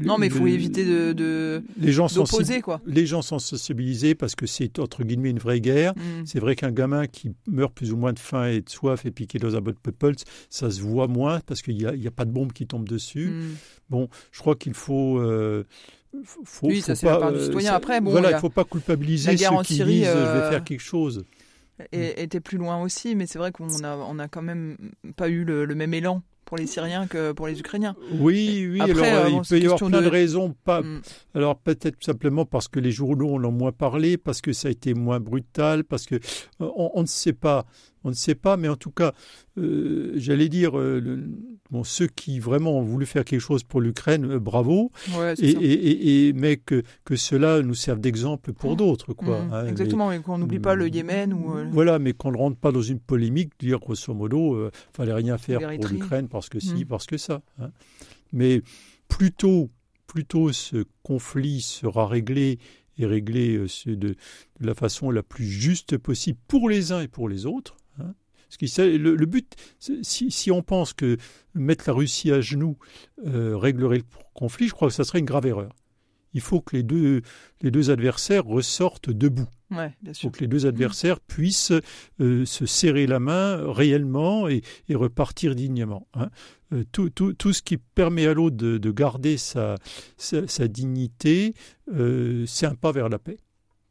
non, 0.00 0.18
mais 0.18 0.26
il 0.26 0.32
faut 0.32 0.46
éviter 0.46 0.84
de, 0.84 1.62
les 1.78 1.92
gens 1.92 2.08
sont 2.08 2.24
quoi. 2.62 2.80
Les 2.86 3.06
gens 3.06 3.22
sont 3.22 3.38
sensibilisés 3.38 4.14
parce 4.14 4.34
que 4.34 4.46
c'est 4.46 4.78
entre 4.78 5.04
guillemets 5.04 5.30
une 5.30 5.38
vraie 5.38 5.60
guerre. 5.60 5.94
Mm. 5.96 6.24
C'est 6.24 6.38
vrai 6.38 6.56
qu'un 6.56 6.70
gamin 6.70 7.06
qui 7.06 7.32
meurt 7.46 7.72
plus 7.72 7.92
ou 7.92 7.96
moins 7.96 8.12
de 8.12 8.18
faim 8.18 8.46
et 8.46 8.60
de 8.60 8.68
soif 8.68 9.06
et 9.06 9.10
piqué 9.10 9.38
dans 9.38 9.56
un 9.56 9.60
bot 9.60 9.72
people, 9.72 10.14
ça 10.50 10.70
se 10.70 10.80
voit 10.80 11.08
moins 11.08 11.40
parce 11.40 11.62
qu'il 11.62 11.76
n'y 11.76 11.86
a, 11.86 11.90
a, 11.90 12.10
pas 12.10 12.24
de 12.24 12.30
bombe 12.30 12.52
qui 12.52 12.66
tombe 12.66 12.88
dessus. 12.88 13.28
Mm. 13.28 13.54
Bon, 13.90 14.08
je 14.32 14.40
crois 14.40 14.56
qu'il 14.56 14.74
faut. 14.74 15.18
Euh, 15.18 15.64
faut, 16.24 16.68
oui, 16.68 16.80
ça 16.80 16.94
c'est 16.94 17.06
la 17.06 17.18
part 17.18 17.32
du 17.32 17.40
citoyen. 17.40 17.74
Après, 17.74 18.00
bon, 18.00 18.10
voilà, 18.10 18.30
il 18.30 18.34
ne 18.34 18.40
faut 18.40 18.50
pas 18.50 18.64
culpabiliser 18.64 19.36
ceux 19.36 19.62
qui 19.62 19.74
disent 19.74 19.78
je 19.78 19.84
vais 19.84 20.06
euh, 20.06 20.50
faire 20.50 20.64
quelque 20.64 20.80
chose. 20.80 21.24
Et, 21.92 22.22
était 22.22 22.40
plus 22.40 22.56
loin 22.56 22.82
aussi, 22.82 23.14
mais 23.14 23.26
c'est 23.26 23.38
vrai 23.38 23.52
qu'on 23.52 23.68
a, 23.84 23.96
on 23.96 24.18
a 24.18 24.28
quand 24.28 24.40
même 24.40 24.76
pas 25.16 25.28
eu 25.28 25.44
le 25.44 25.74
même 25.74 25.92
élan 25.92 26.22
pour 26.46 26.56
les 26.56 26.66
Syriens 26.66 27.06
que 27.06 27.32
pour 27.32 27.48
les 27.48 27.60
Ukrainiens. 27.60 27.94
Oui, 28.12 28.66
oui. 28.70 28.80
alors, 28.80 29.04
euh, 29.04 29.28
il 29.28 29.40
peut 29.46 29.58
y 29.58 29.64
avoir 29.64 29.78
plein 29.78 30.00
de... 30.00 30.06
raisons. 30.06 30.54
Pas... 30.64 30.80
Mm. 30.80 31.02
Alors 31.34 31.56
peut-être 31.58 32.02
simplement 32.02 32.46
parce 32.46 32.68
que 32.68 32.80
les 32.80 32.92
journaux 32.92 33.34
en 33.34 33.44
ont 33.44 33.50
moins 33.50 33.72
parlé, 33.72 34.16
parce 34.16 34.40
que 34.40 34.52
ça 34.52 34.68
a 34.68 34.70
été 34.70 34.94
moins 34.94 35.20
brutal, 35.20 35.84
parce 35.84 36.06
que 36.06 36.14
euh, 36.14 36.70
on, 36.76 37.02
ne 37.02 37.06
sait 37.06 37.34
pas. 37.34 37.66
On 38.06 38.10
ne 38.10 38.14
sait 38.14 38.34
pas, 38.34 38.56
mais 38.56 38.68
en 38.68 38.76
tout 38.76 38.90
cas, 38.90 39.12
euh, 39.58 40.12
j'allais 40.14 40.48
dire, 40.48 40.72
bon, 41.70 41.84
ceux 41.84 42.06
qui 42.06 42.38
vraiment 42.38 42.78
ont 42.78 42.82
voulu 42.82 43.04
faire 43.04 43.24
quelque 43.24 43.40
chose 43.40 43.64
pour 43.64 43.80
l'Ukraine, 43.80 44.38
bravo. 44.38 44.92
et, 45.38 46.28
et, 46.28 46.32
mais 46.32 46.56
que, 46.56 46.82
que 47.04 47.16
cela 47.16 47.62
nous 47.62 47.74
serve 47.74 48.00
d'exemple 48.00 48.52
pour 48.52 48.72
mm. 48.72 48.76
d'autres, 48.76 49.12
quoi. 49.12 49.42
Mm. 49.42 49.52
Hein, 49.52 49.66
Exactement, 49.66 50.12
et 50.12 50.20
qu'on 50.20 50.38
n'oublie 50.38 50.60
pas 50.60 50.74
le 50.74 50.88
Yémen 50.88 51.32
ou. 51.32 51.52
Voilà, 51.72 51.98
mais 51.98 52.12
qu'on 52.12 52.32
ne 52.32 52.38
rentre 52.38 52.58
pas 52.58 52.72
dans 52.72 52.82
une 52.82 53.00
polémique, 53.00 53.52
dire 53.58 53.80
grosso 53.80 54.14
modo, 54.14 54.66
il 54.66 54.70
fallait 54.92 55.12
rien 55.12 55.36
faire 55.36 55.58
pour 55.58 55.88
l'Ukraine 55.88 56.28
parce 56.28 56.48
que 56.48 56.60
si, 56.60 56.84
mm. 56.84 56.86
parce 56.86 57.06
que 57.06 57.16
ça. 57.16 57.42
Hein. 57.60 57.70
Mais 58.32 58.62
plutôt, 59.08 59.70
plutôt 60.06 60.52
ce 60.52 60.84
conflit 61.02 61.60
sera 61.60 62.06
réglé 62.06 62.58
et 62.98 63.06
réglé 63.06 63.56
euh, 63.56 63.96
de, 63.96 64.16
la 64.60 64.74
façon 64.74 65.10
la 65.10 65.22
plus 65.22 65.46
juste 65.46 65.98
possible 65.98 66.38
pour 66.48 66.68
les 66.68 66.92
uns 66.92 67.00
et 67.00 67.08
pour 67.08 67.28
les 67.28 67.46
autres. 67.46 67.76
Hein? 68.00 68.14
le, 68.60 69.24
but, 69.24 69.54
si, 69.78 70.30
si, 70.30 70.50
on 70.50 70.62
pense 70.62 70.92
que 70.92 71.16
mettre 71.54 71.84
la 71.88 71.94
Russie 71.94 72.30
à 72.30 72.40
genoux 72.40 72.78
euh, 73.26 73.56
réglerait 73.56 73.98
le 73.98 74.04
conflit, 74.34 74.68
je 74.68 74.72
crois 74.72 74.88
que 74.88 74.94
ça 74.94 75.04
serait 75.04 75.18
une 75.18 75.26
grave 75.26 75.46
erreur 75.46 75.72
il 76.36 76.42
faut 76.42 76.60
que 76.60 76.76
les 76.76 76.82
deux, 76.82 77.22
les 77.62 77.70
deux 77.70 77.90
adversaires 77.90 78.44
ressortent 78.44 79.08
debout. 79.08 79.48
Il 79.70 80.14
faut 80.14 80.30
que 80.30 80.40
les 80.40 80.46
deux 80.46 80.66
adversaires 80.66 81.18
puissent 81.18 81.72
euh, 82.20 82.44
se 82.44 82.66
serrer 82.66 83.06
la 83.06 83.18
main 83.18 83.72
réellement 83.72 84.46
et, 84.46 84.62
repartir 84.90 85.54
dignement. 85.54 86.06
Hein. 86.12 86.28
Euh, 86.74 86.84
tout, 86.92 87.08
tout, 87.08 87.32
tout, 87.32 87.54
ce 87.54 87.62
qui 87.62 87.78
permet 87.78 88.26
à 88.26 88.34
l'autre 88.34 88.56
de, 88.56 88.90
garder 88.90 89.38
sa, 89.38 89.76
sa, 90.18 90.68
dignité, 90.68 91.54
c'est 91.88 92.66
un 92.66 92.74
pas 92.74 92.92
vers 92.92 93.08
la 93.08 93.18
paix. 93.18 93.38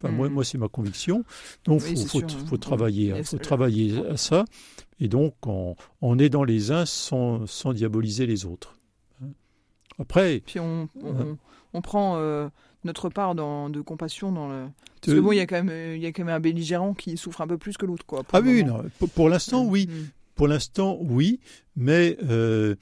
Moi, 0.10 0.30
mm. 0.30 0.34
moi 0.34 0.44
c'est 0.44 0.58
ma 0.58 0.68
conviction. 0.68 1.24
Donc, 1.64 1.84
il 1.90 1.98
faut, 2.08 2.22
faut, 2.48 2.58
travailler, 2.58 3.24
faut 3.24 3.38
travailler 3.38 4.02
à 4.08 4.18
ça. 4.18 4.46
Et 5.00 5.08
donc, 5.08 5.36
en, 5.46 6.20
aidant 6.20 6.44
les 6.44 6.72
uns 6.72 6.86
sans, 6.86 7.46
sans 7.48 7.74
diaboliser 7.74 8.26
les 8.26 8.46
autres. 8.46 8.78
Hein. 9.22 9.28
Après. 10.00 10.42
Puis 10.46 10.60
on, 10.60 10.88
hein 11.04 11.38
on 11.76 11.82
prend 11.82 12.18
euh, 12.18 12.48
notre 12.84 13.10
part 13.10 13.36
de 13.36 13.82
compassion 13.82 14.32
dans 14.32 14.48
le. 14.48 14.68
Parce 15.02 15.16
que 15.16 15.22
bon, 15.22 15.34
il 15.34 15.38
y 15.38 15.42
a 15.42 15.46
quand 15.46 15.62
même, 15.64 15.96
il 15.96 16.02
y 16.02 16.06
a 16.06 16.12
quand 16.12 16.24
même 16.24 16.36
un 16.36 16.40
belligérant 16.40 16.94
qui 16.94 17.18
souffre 17.18 17.42
un 17.42 17.48
peu 17.48 17.58
plus 17.58 17.78
que 17.78 17.86
l'autre, 17.86 18.06
quoi. 18.06 18.24
ah 18.34 18.40
oui, 18.42 18.64
non, 18.64 18.84
pour, 19.14 19.30
l'instant, 19.30 19.66
mm, 19.66 19.70
oui. 19.70 19.88
Mm. 19.88 20.10
Pour 20.34 20.48
l'instant, 20.48 20.98
oui, 21.02 21.40
mais 21.76 22.18
euh, 22.24 22.76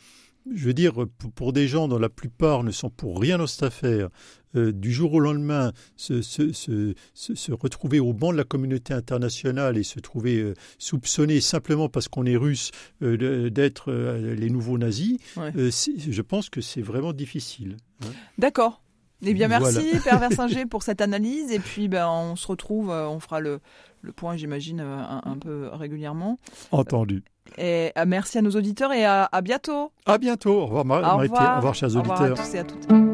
je 0.52 0.66
veux 0.66 0.74
dire, 0.74 0.94
pour, 1.36 1.54
des 1.54 1.68
gens 1.68 1.88
dont 1.88 2.00
la 2.00 2.10
plupart 2.10 2.64
ne 2.64 2.72
sont 2.72 2.90
pour 2.90 3.20
rien 3.20 3.38
dans 3.38 3.48
cette 3.48 3.64
affaire, 3.64 4.10
euh, 4.56 4.72
du 4.72 4.92
jour 4.92 5.14
au 5.14 5.20
lendemain, 5.20 5.72
se, 5.96 6.22
se, 6.22 6.52
se, 6.54 6.94
se, 7.14 7.52
retrouver 7.52 8.00
au 8.00 8.14
banc 8.14 8.32
de 8.32 8.38
la 8.38 8.44
communauté 8.44 8.94
internationale 8.94 9.78
et 9.78 9.84
se 9.84 10.00
trouver 10.00 10.38
euh, 10.38 10.54
soupçonné 10.78 11.42
simplement 11.42 11.90
parce 11.90 12.08
qu'on 12.08 12.26
est 12.26 12.38
russe 12.38 12.72
euh, 13.02 13.50
d'être 13.50 13.92
les 13.92 14.50
nouveaux 14.50 14.78
nazis, 14.78 15.18
je 15.56 16.22
pense 16.22 16.50
que 16.50 16.62
c'est 16.62 16.82
vraiment 16.82 17.14
difficile. 17.14 17.78
Hein. 18.04 18.12
D'accord. 18.38 18.82
Eh 19.26 19.34
bien, 19.34 19.48
merci 19.48 19.92
Père 20.04 20.20
Versinger 20.20 20.66
pour 20.66 20.84
cette 20.84 21.02
analyse. 21.02 21.50
Et 21.52 21.60
puis, 21.60 21.88
ben, 21.88 22.08
on 22.08 22.36
se 22.36 22.46
retrouve, 22.46 22.90
on 22.90 23.20
fera 23.20 23.40
le, 23.40 23.60
le 24.02 24.12
point, 24.12 24.36
j'imagine, 24.36 24.82
un, 24.82 25.38
peu 25.40 25.70
régulièrement. 25.72 26.40
Entendu. 26.72 27.24
Et 27.58 27.92
merci 28.06 28.38
à 28.38 28.42
nos 28.42 28.52
auditeurs 28.52 28.92
et 28.94 29.06
à, 29.06 29.30
bientôt. 29.44 29.92
À 30.06 30.18
bientôt. 30.18 30.62
Au 30.62 30.66
revoir, 30.66 30.86
Au 31.16 31.18
revoir, 31.18 31.54
au 31.54 31.56
revoir 31.58 31.76
chers 31.76 31.96
auditeurs. 31.96 32.22
Au 32.22 32.24
revoir 32.24 32.40
à 32.40 32.44
tous 32.44 32.56
et 32.56 32.60
à 32.60 32.64
toutes. 32.64 33.13